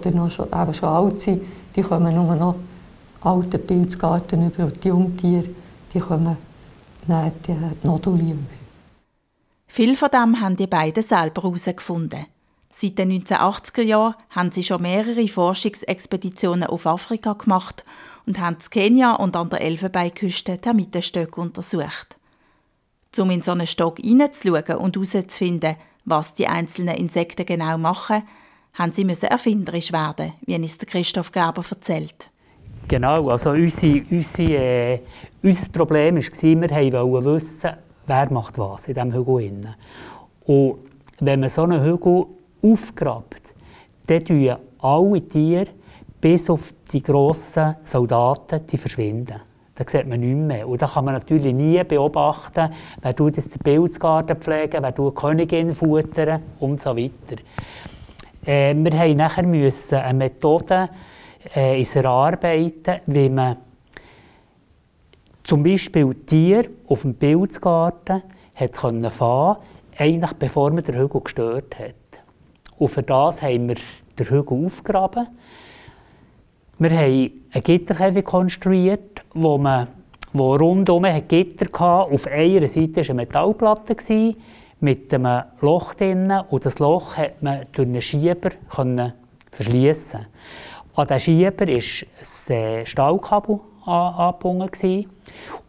[0.04, 1.42] die noch schon, eben schon alt sind,
[1.74, 2.54] die kommen nur noch
[3.22, 4.64] alte Pilzgarten über.
[4.64, 5.48] Und die Jungtiere,
[5.92, 6.36] die kommen
[7.06, 8.58] dann die Noduli über.
[9.66, 12.26] Viel von dem haben die beiden selber herausgefunden.
[12.72, 17.84] Seit den 1980er Jahren haben sie schon mehrere Forschungsexpeditionen auf Afrika gemacht
[18.26, 22.17] und haben in Kenia und an der Elfenbeinküste Termitenstöcke untersucht.
[23.16, 28.22] Um in so einen Stock hineinzuschauen und herauszufinden, was die einzelnen Insekten genau machen,
[28.74, 32.30] haben sie müssen erfinderisch werden, wie uns Christoph Gerber erzählt.
[32.86, 35.00] Genau, also unsere, unsere, äh,
[35.42, 37.70] unser Problem war, wir wollten wissen,
[38.06, 39.74] wer macht was in diesem Hügel.
[40.44, 40.78] Und
[41.20, 42.26] wenn man so einen Hügel
[42.62, 43.42] aufgrabt,
[44.06, 45.66] dann tun alle Tiere,
[46.20, 49.40] bis auf die grossen Soldaten, die verschwinden.
[49.78, 50.68] Da sieht man nichts mehr.
[50.68, 55.72] Und da kann man natürlich nie beobachten, wer tut den Pilzgarten pflegen, wer die Königin
[55.72, 57.40] futtern und so weiter.
[58.44, 60.88] Äh, wir mussten nachher müssen eine Methode
[61.54, 63.58] äh, erarbeiten, wie man
[65.44, 68.22] zum Beispiel Tiere auf dem Pilzgarten
[68.56, 69.58] hat können fahren
[69.96, 71.94] eigentlich bevor man den Hügel gestört hat.
[72.78, 73.76] Und für das haben wir
[74.18, 75.28] den Hügel aufgegraben
[76.80, 79.88] wir haben eine Gitterkäfig konstruiert, wo man
[80.32, 82.12] wo rundum Gitter hatte.
[82.12, 84.34] Auf einer Seite war eine Metallplatte
[84.80, 88.50] mit einem Loch drin und das Loch konnte man durch einen Schieber
[89.50, 90.26] verschließen.
[90.94, 95.08] An diesem Schieber war ein äh, Stahlkabel angebunden.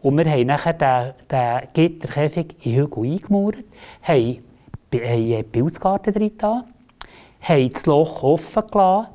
[0.02, 3.64] Und wir haben nachher den, den Gitterkäfig in Hügel eingemauert,
[4.02, 4.44] haben,
[4.94, 6.64] haben einen Pilzgarten drin
[7.42, 9.08] haben das Loch offen gelassen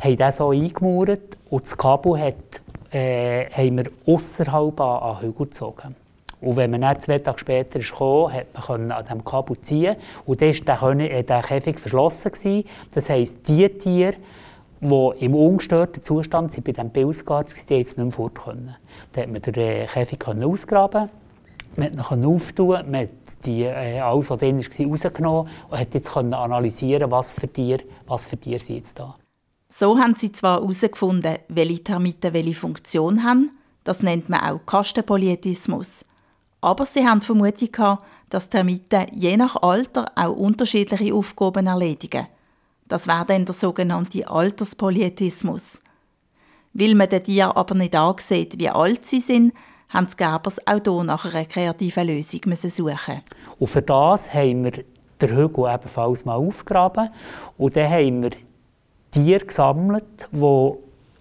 [0.00, 5.46] haben das so eingemauert und das Kabel hat, äh, haben wir außerhalb an, an Hügel
[5.46, 5.94] gezogen.
[6.40, 10.40] Und wenn man dann zwei Tage später kam, hat man an diesem Kabel ziehen und
[10.40, 12.30] dann war äh, der Käfig verschlossen.
[12.30, 12.64] Gewesen.
[12.94, 14.14] Das heisst, die Tiere,
[14.80, 18.38] die im ungestörten Zustand sind, bei diesem Pilzgarten waren, die jetzt nicht mehr fort.
[18.46, 18.76] Dann
[19.16, 21.10] hat man den äh, Käfig ausgraben
[21.78, 23.08] man konnte ihn auftun, man
[23.44, 28.26] die, äh, alles, was drin war, rausgenommen und hat jetzt analysieren was für Tiere, was
[28.26, 29.14] für Tiere sind jetzt da.
[29.78, 33.52] So haben sie zwar herausgefunden, welche Termiten welche Funktion haben,
[33.84, 36.04] das nennt man auch Kastenpolyethismus.
[36.60, 42.26] Aber sie haben Vermutung gehabt, dass Termiten je nach Alter auch unterschiedliche Aufgaben erledigen.
[42.88, 45.80] Das wäre dann der sogenannte Alterspolyethismus.
[46.72, 49.54] Weil man den Tieren aber nicht ansieht, wie alt sie sind,
[49.90, 53.22] haben die Gerbers auch hier nach einer kreativen Lösung suchen
[53.60, 54.72] Und für das haben wir
[55.20, 57.10] den Hügel ebenfalls mal aufgegraben
[57.56, 58.30] und dann haben wir
[59.10, 60.72] Tiere gesammelt, die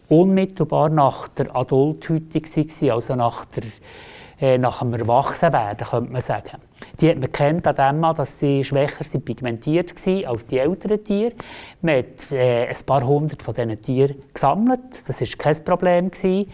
[0.09, 3.63] unmittelbar nach der Adulthütung waren, also nach, der,
[4.39, 6.57] äh, nach dem Erwachsenwerden, könnte man sagen.
[6.99, 11.03] Die hat man kennt an dem, dass sie schwächer sind pigmentiert waren als die älteren
[11.03, 11.33] Tiere.
[11.81, 16.11] Man hat äh, ein paar hundert von diesen Tieren gesammelt, das war kein Problem.
[16.11, 16.51] Gewesen.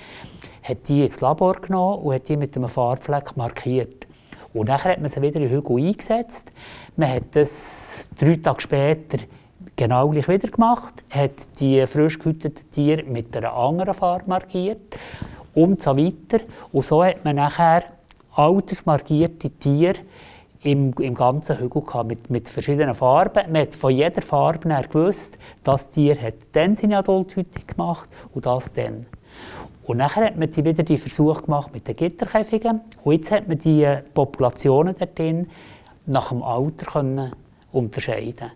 [0.63, 4.07] Hat die ins Labor genommen und hat die mit einem Farbfleck markiert.
[4.53, 6.51] Und dann hat man sie wieder in den Hügel eingesetzt.
[6.95, 9.17] Man hat das drei Tage später
[9.75, 14.97] genau gleich wieder gemacht, hat die frisch gehüteten Tiere mit einer anderen Farbe markiert
[15.53, 16.43] und so weiter.
[16.71, 17.83] Und so hat man nachher
[18.35, 19.95] altersmarkierte Tiere
[20.61, 23.51] im, im ganzen Hügel gehabt, mit, mit verschiedenen Farben.
[23.51, 28.45] Man hat von jeder Farbe her gewusst, das Tier hat dann seine Adulthütung gemacht und
[28.45, 29.05] das dann.
[29.85, 32.79] Und nachher hat man die wieder die Versuche gemacht mit den Gitterkäfigen.
[33.03, 35.19] Und jetzt hat man die Populationen dort
[36.05, 37.33] nach dem Alter können
[37.71, 38.51] unterscheiden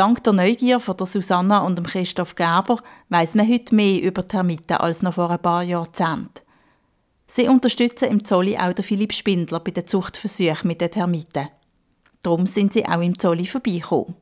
[0.00, 2.78] Dank der Neugier von der Susanna und dem Christoph Gerber
[3.10, 6.40] weiß man heute mehr über Termiten als noch vor ein paar Jahrzehnten.
[7.26, 11.48] Sie unterstützen im Zolli auch den Philipp Spindler bei den Zuchtversuchen mit den Termiten.
[12.22, 14.14] Darum sind sie auch im Zolli vorbeigekommen.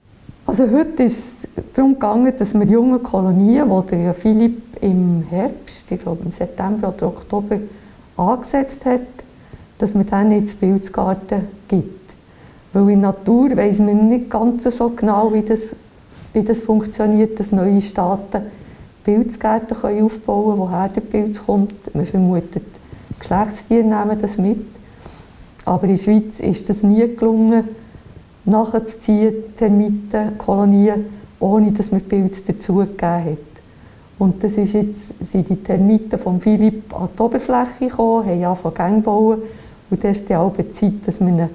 [0.49, 5.93] Also heute ist es darum gegangen, dass wir junge Kolonien, die der Philipp im Herbst,
[5.93, 7.57] ich glaube im September oder Oktober,
[8.17, 9.03] angesetzt hat,
[9.79, 12.08] dass man denen jetzt Pilzgarten gibt.
[12.73, 15.75] Weil in der Natur weiss man nicht ganz so genau, wie das,
[16.33, 18.43] wie das funktioniert, dass neue Staaten
[19.05, 21.95] Pilzgärten können aufbauen können, woher der Pilz kommt.
[21.95, 22.65] Man vermutet,
[23.19, 24.67] Geschlechtstiere nehmen das mit.
[25.65, 27.65] Aber in der Schweiz ist es nie gelungen,
[28.45, 31.07] nachzuziehen, Termitenkolonien,
[31.41, 33.39] ohne dass man Pilze dazugegeben hat.
[34.19, 38.75] Und das ist jetzt, sind die Termiten von Philipp an die Oberfläche gekommen, haben angefangen
[38.75, 39.43] Gänge bauen.
[39.91, 41.49] Und dann ist die halbe Zeit, dass man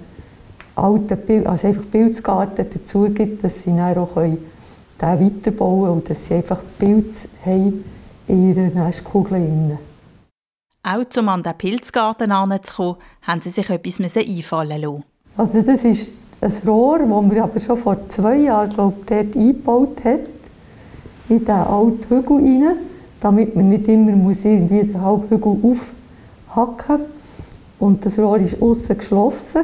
[0.75, 4.37] alten Bild, also einfach Pilzgarten dazu gibt, dass sie dann auch den
[4.99, 7.83] weiterbauen können und dass sie einfach Pilze haben
[8.27, 9.39] in ihrer Nestkugel.
[9.39, 9.77] Drin.
[10.83, 15.03] Auch um an den Pilzgarten heranzukommen, haben sie sich etwas einfallen lassen.
[15.37, 19.35] Also das ist ein Rohr, das man aber schon vor zwei Jahren glaube ich, dort
[19.35, 20.19] eingebaut hat,
[21.29, 22.77] in diesen alten Hügel rein,
[23.21, 27.07] damit man nicht immer muss irgendwie den halben Hügel aufhacken muss.
[27.79, 29.63] Und das Rohr ist außen geschlossen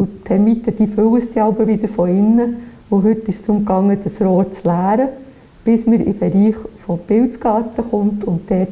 [0.00, 2.56] und die Termiten die füllen die aber wieder von innen.
[2.88, 5.10] Und heute ist es darum gegangen, das Rohr zu leeren,
[5.64, 8.68] bis man den Bereich vom Pilzgarten kommt und dort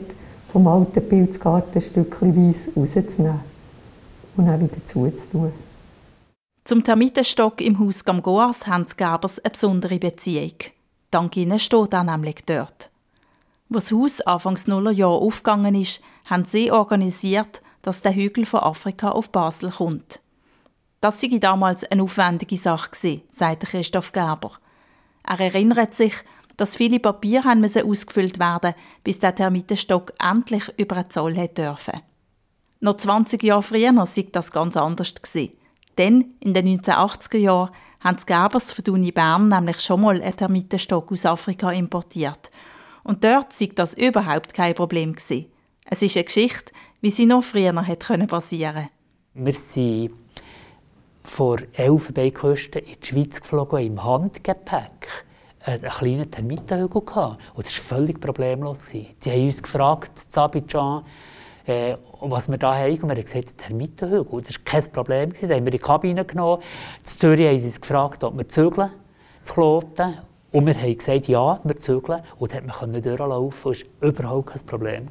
[0.50, 3.40] vom alten Pilzgarten stückchenweise rauszunehmen
[4.36, 5.52] und dann wieder zuzutun.
[6.64, 10.54] Zum Termitenstock im Haus Gamgoas haben die Gerbers eine besondere Beziehung.
[11.10, 12.90] Dank ihnen steht er nämlich dort.
[13.72, 19.10] Als das Haus anfangs Nullerjahr aufgegangen ist, haben sie organisiert, dass der Hügel von Afrika
[19.10, 20.20] auf Basel kommt.
[21.00, 24.52] Das sei damals eine aufwendige Sache gewesen, sagt Christoph Gerber.
[25.22, 26.14] Er erinnert sich,
[26.56, 32.00] dass viele Papiere haben ausgefüllt werden, bis der Termitenstock endlich über den Zoll dürfen.
[32.80, 35.52] Noch 20 Jahre früher sei das ganz anders gewesen.
[35.98, 40.36] Denn in den 1980er Jahren haben die Gerbers von der Bern nämlich schon mal einen
[40.36, 42.50] Termitenstock aus Afrika importiert.
[43.02, 45.46] Und dort sei das überhaupt kein Problem gewesen.
[45.84, 48.88] Es ist eine Geschichte, wie sie noch früher hätte passieren
[49.34, 49.46] können.
[49.46, 50.10] Wir sind
[51.28, 55.26] vor Elfenbeinküsten in die Schweiz geflogen im Handgepäck
[55.62, 57.38] einen kleinen Termitenhügel gehabt.
[57.54, 58.78] Und das war völlig problemlos.
[58.92, 61.04] Die haben uns gefragt, Abidjan,
[61.66, 62.94] äh, was wir da haben.
[62.94, 64.42] Und wir haben gesagt, Termitenhügel.
[64.42, 65.32] Das war kein Problem.
[65.40, 66.62] Da haben wir die Kabine genommen.
[67.00, 68.90] In Zürich haben sie uns gefragt, ob wir zügeln,
[69.42, 70.18] zu Kloten.
[70.50, 72.22] Und wir haben gesagt, ja, wir zügeln.
[72.38, 73.72] Und dann konnte man durchlaufen.
[73.72, 75.10] Das war überhaupt kein Problem.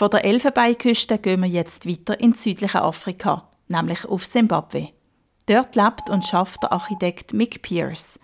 [0.00, 4.88] Von der Elfenbeinküste gehen wir jetzt weiter ins südliche Afrika, nämlich auf Simbabwe.
[5.44, 8.18] Dort lebt und schafft der Architekt Mick Pierce.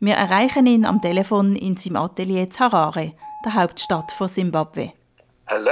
[0.00, 4.92] Wir erreichen ihn am Telefon in seinem Atelier in Harare, der Hauptstadt von Simbabwe.
[5.46, 5.70] Hello?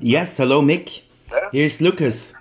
[0.00, 1.04] Yes, hello Mick.
[1.52, 2.34] Hier ist Lucas.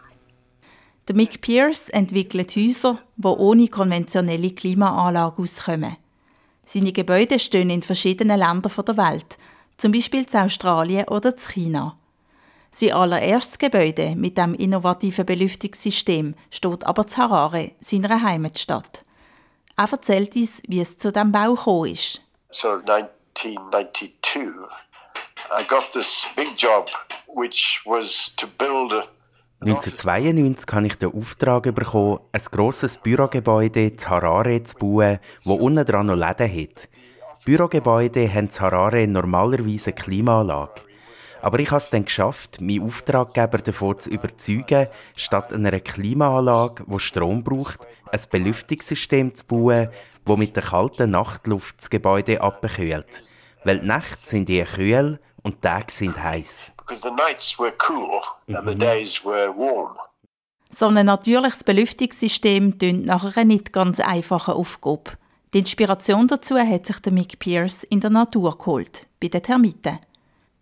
[1.08, 5.96] Der Mick Pierce entwickelt Häuser, die ohne konventionelle Klimaanlage auskommen.
[6.66, 9.38] Seine Gebäude stehen in verschiedenen Ländern der Welt,
[9.78, 11.98] zum Beispiel in Australien oder in China.
[12.74, 19.04] Sein allererstes Gebäude mit dem innovativen Belüftungssystem steht aber in Harare, seiner Heimatstadt.
[19.76, 22.22] Er erzählt uns, wie es zu diesem Bau gekommen ist.
[22.52, 24.14] So 1992,
[25.54, 26.90] I got this big job,
[27.36, 29.04] which was to build a
[29.64, 35.86] 1992 habe ich den Auftrag bekommen, ein grosses Bürogebäude in Harare zu bauen, das unten
[35.86, 36.90] dran noch Läden hat.
[37.46, 40.82] Bürogebäude haben in Harare normalerweise eine Klimaanlage.
[41.42, 47.00] Aber ich habe es dann geschafft, meinen Auftraggeber davon zu überzeugen, statt einer Klimaanlage, die
[47.00, 47.80] Strom braucht,
[48.12, 49.90] ein Belüftungssystem zu bauen,
[50.26, 53.24] das mit der kalten Nachtluft das Gebäude abkühlt.
[53.64, 56.74] Weil die Nächte sind eher kühl und die Tage sind heiß.
[56.90, 58.80] Cool mhm.
[60.74, 65.12] So ein natürliches Belüftungssystem tönt nach einer nicht ganz einfachen Aufgabe.
[65.54, 70.00] Die Inspiration dazu hat sich der Mick Pierce in der Natur geholt, bei den Termiten.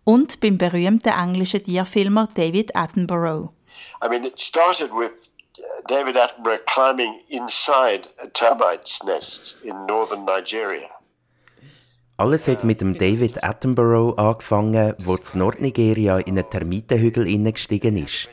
[0.04, 3.52] Und beim berühmten englischen Tierfilmer David Attenborough.
[4.02, 5.30] I mean, it started with
[5.88, 10.88] David Attenborough climbing inside a termite's nest in northern Nigeria.
[12.16, 18.28] Alles hat mit dem David Attenborough angefangen, wo in Nordnigeria in einen Termitenhügel hineingestiegen ist.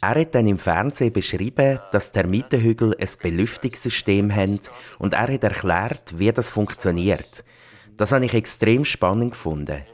[0.00, 4.60] Er hat dann im Fernsehen beschrieben, dass Termitenhügel ein Belüftungssystem haben
[4.98, 7.44] und er hat erklärt, wie das funktioniert.
[7.98, 9.84] Das habe ich extrem spannend gefunden.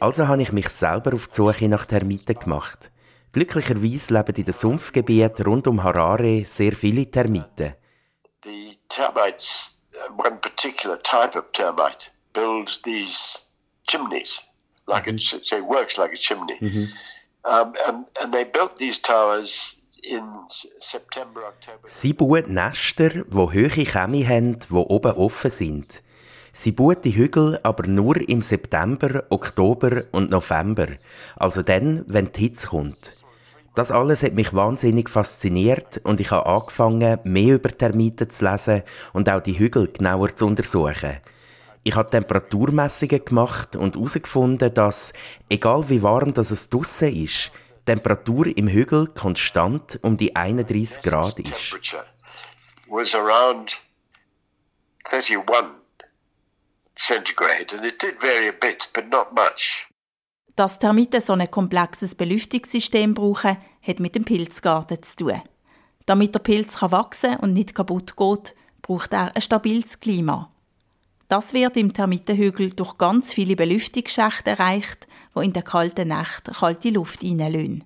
[0.00, 2.90] Also habe ich mich selber auf die Suche nach Termiten gemacht.
[3.32, 7.74] Glücklicherweise leben in den Sumpfgebieten rund um Harare sehr viele Termiten.
[8.44, 13.40] The termites, uh, one particular type of termite, build these
[13.86, 14.48] chimneys.
[14.88, 15.16] like mm-hmm.
[15.16, 16.58] a, so it works like a chimney.
[16.60, 16.84] Mm-hmm.
[17.44, 20.24] Um, and, and they built these towers in
[20.80, 21.86] September, October.
[21.86, 26.02] Sie bauen Nester, die hohe Kämme haben, die oben offen sind.
[26.58, 30.88] Sie bauen die Hügel aber nur im September, Oktober und November,
[31.36, 33.14] also dann, wenn die Hitze kommt.
[33.76, 38.82] Das alles hat mich wahnsinnig fasziniert und ich habe angefangen, mehr über Termiten zu lesen
[39.12, 41.18] und auch die Hügel genauer zu untersuchen.
[41.84, 45.12] Ich habe Temperaturmessungen gemacht und herausgefunden, dass,
[45.48, 51.04] egal wie warm das es draussen ist, die Temperatur im Hügel konstant um die 31
[51.04, 51.78] Grad ist.
[52.88, 53.80] was around
[55.04, 55.38] 31
[56.98, 59.86] centigrade and it did vary a bit, but not much.
[60.56, 65.42] Dass Termiten so ein komplexes Belüftungssystem brauchen, hat mit dem Pilzgarten zu tun.
[66.04, 70.50] Damit der Pilz wachsen und nicht kaputt geht, braucht er ein stabiles Klima.
[71.28, 76.88] Das wird im Termitenhügel durch ganz viele Belüftungsschächte erreicht, wo in der kalten Nacht kalte
[76.90, 77.84] Luft reinlösen.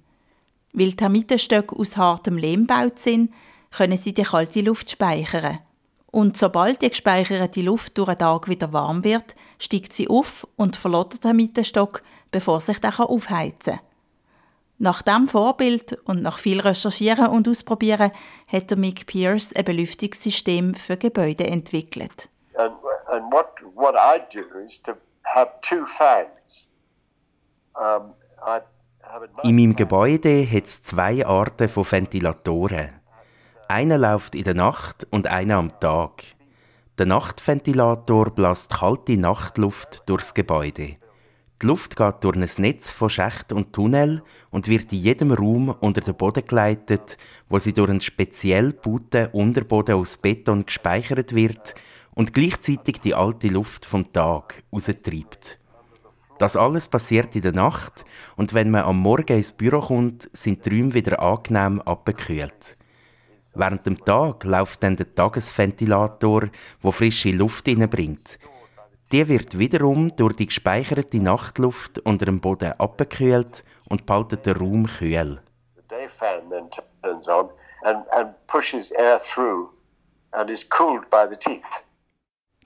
[0.73, 3.35] Weil Termitenstöcke aus hartem Lehm gebaut sind,
[3.73, 5.59] können sie die kalte Luft speichern.
[6.13, 10.77] Und sobald die gespeicherte Luft durch den Tag wieder warm wird, steigt sie auf und
[10.77, 12.03] verlässt den Termitenstock
[12.33, 13.81] bevor sich der aufheizen kann.
[14.79, 18.11] Nach diesem Vorbild und nach viel Recherchieren und Ausprobieren
[18.49, 22.29] hat der Mick Pierce ein Belüftungssystem für Gebäude entwickelt.
[22.57, 22.73] And,
[23.07, 26.69] and what, what I do is to have two fans.
[27.75, 28.15] Um,
[29.45, 33.02] in meinem Gebäude hat es zwei Arten von Ventilatoren.
[33.73, 36.25] Einer läuft in der Nacht und einer am Tag.
[36.99, 40.97] Der Nachtventilator bläst kalte Nachtluft durchs Gebäude.
[41.63, 45.71] Die Luft geht durch ein Netz von Schächten und Tunnel und wird in jedem Raum
[45.81, 47.17] unter den Boden geleitet,
[47.49, 51.75] wo sie durch einen speziell gebauten Unterboden aus Beton gespeichert wird
[52.15, 55.59] und gleichzeitig die alte Luft vom Tag raustreibt.
[56.39, 58.05] Das alles passiert in der Nacht
[58.37, 62.82] und wenn man am Morgen ins Büro kommt, sind die Räume wieder angenehm abgekühlt.
[63.55, 66.49] Während dem Tag läuft dann der Tagesventilator,
[66.81, 68.39] wo frische Luft hineinbringt–
[69.13, 74.87] die wird wiederum durch die gespeicherte Nachtluft unter dem Boden abgekühlt und behaltet den Raum
[74.87, 75.43] kühl.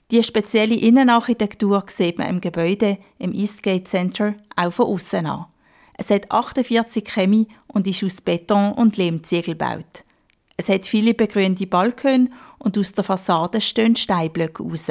[0.09, 5.47] Die spezielle Innenarchitektur sieht man im Gebäude im Eastgate Center auch von außen an.
[5.97, 10.05] Es hat 48 Chemie und ist aus Beton und Lehmziegel gebaut.
[10.57, 14.87] Es hat viele begrünte Balkone und aus der Fassade stehen Steinblöcke raus.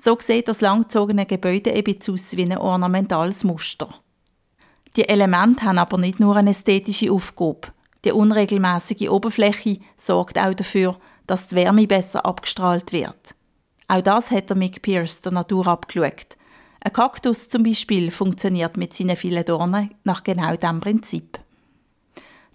[0.00, 3.88] So sieht das langgezogene Gebäude eben aus wie ein ornamentales Muster.
[4.96, 7.72] Die Elemente haben aber nicht nur eine ästhetische Aufgabe.
[8.04, 13.34] Die unregelmäßige Oberfläche sorgt auch dafür, dass die Wärme besser abgestrahlt wird.
[13.88, 16.36] Auch das hat der Mick Pierce der Natur abgeschaut.
[16.80, 21.38] Ein Kaktus zum Beispiel funktioniert mit seinen vielen Dornen nach genau diesem Prinzip.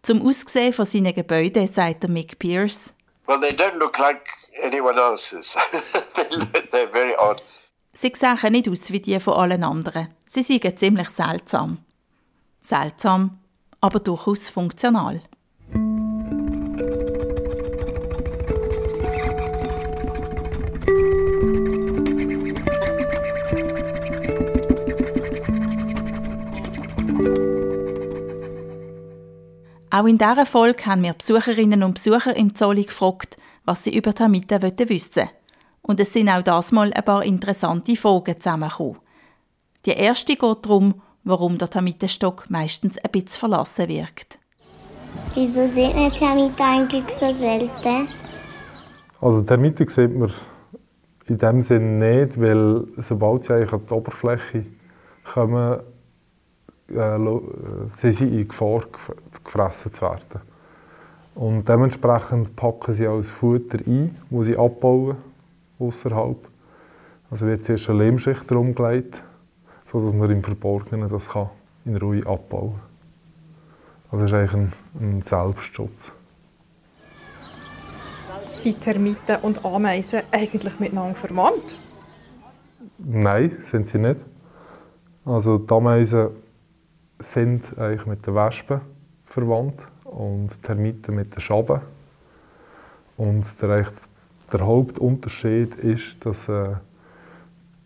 [0.04, 2.92] Zum Aussehen von seinen Gebäuden sagt Mick Pierce,
[3.26, 4.28] Well, they don't look like
[4.62, 5.56] anyone else's.
[6.72, 7.42] They're very odd.
[7.94, 10.10] Sie sehen nicht aus wie die von allen anderen.
[10.26, 11.78] Sie sind ziemlich seltsam.
[12.62, 13.40] Seltsam,
[13.80, 15.22] aber durchaus funktional.
[29.96, 34.12] Auch in dieser Folge haben wir Besucherinnen und Besucher im Zolli gefragt, was sie über
[34.12, 35.30] Termiten wissen wollen.
[35.84, 38.98] Und es sind auch das mal ein paar interessante Fragen zusammengekommen.
[39.86, 44.40] Die erste geht darum, warum der Termitenstock meistens ein bisschen verlassen wirkt.
[45.36, 48.08] Wieso sieht man Termiten eigentlich so selten?
[49.22, 50.32] Also Termiten sieht man
[51.28, 54.66] in dem Sinne nicht, weil sobald sie eigentlich an die Oberfläche
[55.24, 55.82] kommen,
[56.96, 57.18] äh,
[57.98, 58.84] sie sind in Gefahr,
[59.44, 60.42] gefressen zu werden.
[61.36, 65.18] Und dementsprechend packen sie als Futter ein, wo sie abbauen
[65.80, 66.38] außerhalb.
[67.32, 69.24] Also wird zuerst eine Lehmschicht herumgelegt,
[69.86, 71.50] sodass man im Verborgenen das kann
[71.86, 72.94] in Ruhe abbauen kann.
[74.12, 76.14] Also das ist eigentlich ein, ein Selbstschutz.
[78.52, 81.76] Sind Termiten und Ameisen eigentlich miteinander verwandt?
[83.00, 84.20] Nein, sind sie nicht.
[85.26, 86.30] Also die Ameisen
[87.24, 88.82] sind eigentlich mit den Wespen
[89.26, 91.82] verwandt und Termiten mit den Schaben.
[93.18, 93.88] Und der,
[94.52, 96.76] der Hauptunterschied ist, dass äh,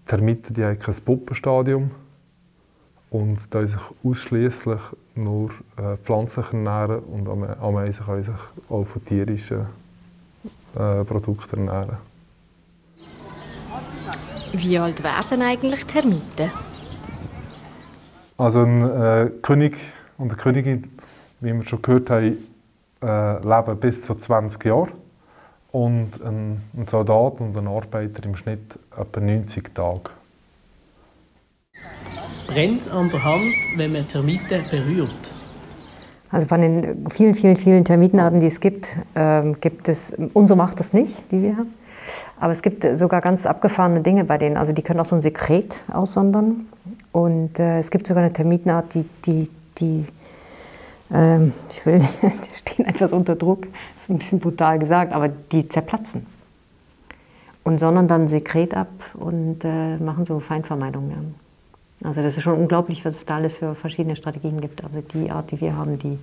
[0.05, 1.91] Termiten die haben kein Puppenstadium
[3.09, 4.81] und da sich ausschließlich
[5.15, 8.35] nur äh, pflanzlich ernähren und Ameisen können sich
[8.69, 9.65] auch von tierischen
[10.75, 11.97] äh, Produkten ernähren.
[14.53, 16.51] Wie alt werden eigentlich Termiten?
[18.37, 19.75] Also ein äh, König
[20.19, 20.91] und eine Königin,
[21.39, 22.37] wie wir schon gehört haben,
[23.03, 24.89] äh, leben bis zu 20 Jahre.
[25.71, 30.11] Und ein, ein Soldat und ein Arbeiter im Schnitt etwa 90 Tage.
[32.47, 35.33] Brennt es an der Hand, wenn man Termiten berührt?
[36.31, 40.79] Also von den vielen, vielen, vielen Termitenarten, die es gibt, ähm, gibt es, unsere macht
[40.79, 41.73] das nicht, die wir haben.
[42.39, 44.57] Aber es gibt sogar ganz abgefahrene Dinge bei denen.
[44.57, 46.67] Also die können auch so ein Sekret aussondern.
[47.11, 50.05] Und äh, es gibt sogar eine Termitenart, die, die, die
[51.11, 55.29] ähm, ich will die stehen etwas unter Druck, das ist ein bisschen brutal gesagt, aber
[55.29, 56.25] die zerplatzen.
[57.63, 61.09] Und sondern dann Sekret ab und äh, machen so Feinvermeidung.
[61.09, 62.07] Ja.
[62.07, 64.83] Also das ist schon unglaublich, was es da alles für verschiedene Strategien gibt.
[64.83, 66.17] Aber die Art, die wir haben, die,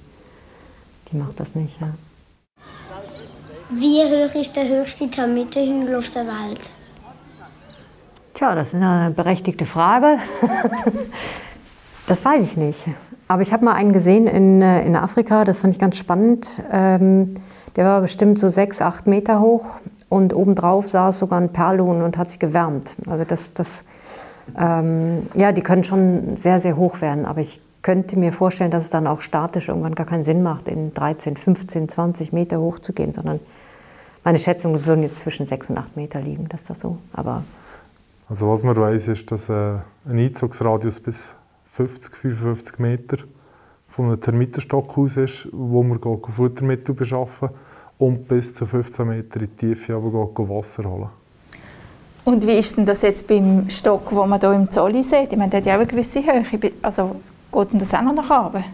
[1.10, 1.78] die macht das nicht.
[1.80, 1.88] Ja.
[3.70, 6.72] Wie hoch ist der höchste Termitenhügel auf der Welt?
[8.34, 10.18] Tja, das ist eine berechtigte Frage.
[12.08, 12.88] das weiß ich nicht.
[13.28, 16.62] Aber ich habe mal einen gesehen in, äh, in Afrika, das fand ich ganz spannend.
[16.72, 17.34] Ähm,
[17.76, 19.76] der war bestimmt so sechs, acht Meter hoch
[20.08, 22.96] und obendrauf saß sogar ein Perlhuhn und hat sich gewärmt.
[23.08, 23.84] Also das, das
[24.58, 28.82] ähm, ja, die können schon sehr, sehr hoch werden, aber ich könnte mir vorstellen, dass
[28.82, 32.80] es dann auch statisch irgendwann gar keinen Sinn macht, in 13, 15, 20 Meter hoch
[32.80, 33.38] zu gehen, sondern
[34.24, 36.98] meine Schätzungen würden jetzt zwischen 6 und 8 Meter liegen, das ist das so.
[37.12, 37.44] Aber
[38.28, 41.34] also was man weiß, ist, dass äh, ein Einzugsradius bis
[41.72, 43.18] 50, 55 Meter
[43.88, 47.50] von einem Termitenstock aus ist, wo man Futtermittel beschaffen
[47.98, 50.12] und bis zu 15 Meter in die Tiefe aber
[50.48, 51.08] Wasser holen.
[52.24, 55.30] Und wie ist denn das jetzt beim Stock, wo man hier im Zolli sieht?
[55.30, 56.72] Ich meine, der hat ja auch eine gewisse Höhe.
[56.80, 57.16] Also
[57.52, 58.64] geht denn das auch noch nach oben?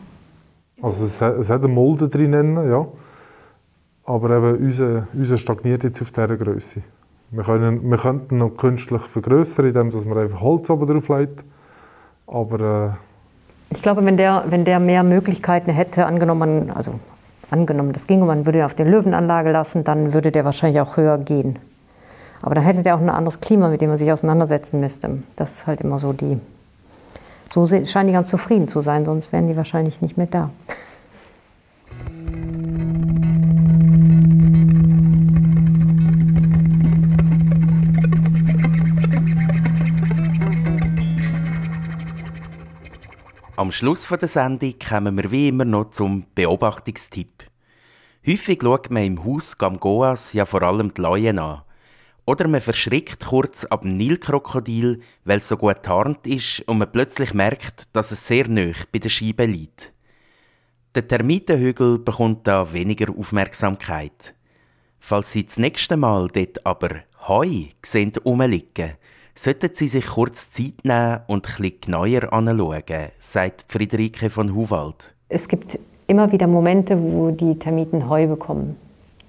[0.81, 2.33] Also es, hat, es hat eine Mulde drin,
[2.71, 2.87] ja.
[4.05, 6.83] Aber eben unser, unser stagniert jetzt auf dieser Größe.
[7.33, 11.45] Wir, können, wir könnten noch künstlich vergrößern, indem man einfach Holz oben drauf legt.
[12.27, 16.95] Aber äh ich glaube, wenn der, wenn der mehr Möglichkeiten hätte, angenommen, also
[17.51, 20.81] angenommen, das ging und man würde ihn auf die Löwenanlage lassen, dann würde der wahrscheinlich
[20.81, 21.59] auch höher gehen.
[22.43, 25.23] Aber dann hätte der auch ein anderes Klima, mit dem man sich auseinandersetzen müsste.
[25.37, 26.41] Das ist halt immer so die.
[27.49, 30.51] So scheinen die ganz zufrieden zu sein, sonst wären die wahrscheinlich nicht mehr da.
[43.61, 47.45] Am Schluss der Sendung kommen wir wie immer noch zum Beobachtungstipp.
[48.27, 51.61] Häufig schaut man im Haus Gamgoas ja vor allem die Leuen an.
[52.25, 56.91] Oder man verschrickt kurz ab dem Nilkrokodil, weil es so gut tarnt ist und man
[56.91, 59.93] plötzlich merkt, dass es sehr nah bei der Scheibe liegt.
[60.95, 64.35] Der Termitenhügel bekommt da weniger Aufmerksamkeit.
[65.01, 68.95] Falls Sie das nächste Mal dort aber Heu sehen rumliegen,
[69.35, 72.83] sollten Sie sich kurz Zeit nehmen und bisschen genauer anschauen,
[73.19, 75.15] sagt Friederike von Huwald.
[75.29, 78.77] Es gibt immer wieder Momente, wo die Termiten Heu bekommen.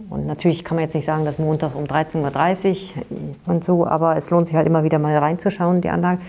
[0.10, 4.18] Und natürlich kann man jetzt nicht sagen, dass Montag um 13.30 Uhr und so, aber
[4.18, 6.22] es lohnt sich halt immer wieder mal reinzuschauen in die Anlage.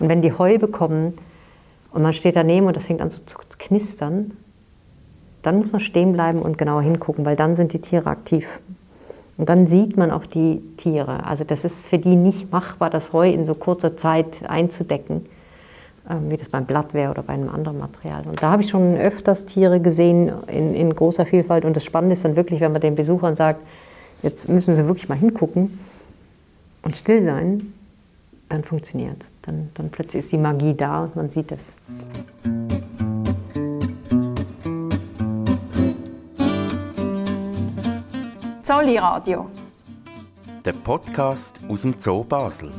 [0.00, 1.14] Und wenn die Heu bekommen
[1.92, 4.32] und man steht daneben und das fängt an so zu knistern,
[5.42, 8.60] dann muss man stehen bleiben und genauer hingucken, weil dann sind die Tiere aktiv.
[9.40, 11.24] Und dann sieht man auch die Tiere.
[11.24, 15.24] Also das ist für die nicht machbar, das Heu in so kurzer Zeit einzudecken.
[16.10, 18.24] Ähm, wie das beim Blatt wäre oder bei einem anderen Material.
[18.26, 21.64] Und da habe ich schon öfters Tiere gesehen in, in großer Vielfalt.
[21.64, 23.62] Und das Spannende ist dann wirklich, wenn man den Besuchern sagt,
[24.22, 25.78] jetzt müssen sie wirklich mal hingucken
[26.82, 27.72] und still sein,
[28.50, 29.32] dann funktioniert es.
[29.40, 31.76] Dann, dann plötzlich ist die Magie da und man sieht es.
[38.70, 39.50] Zolli Radio.
[40.64, 42.70] Der Podcast aus dem Zoo Basel.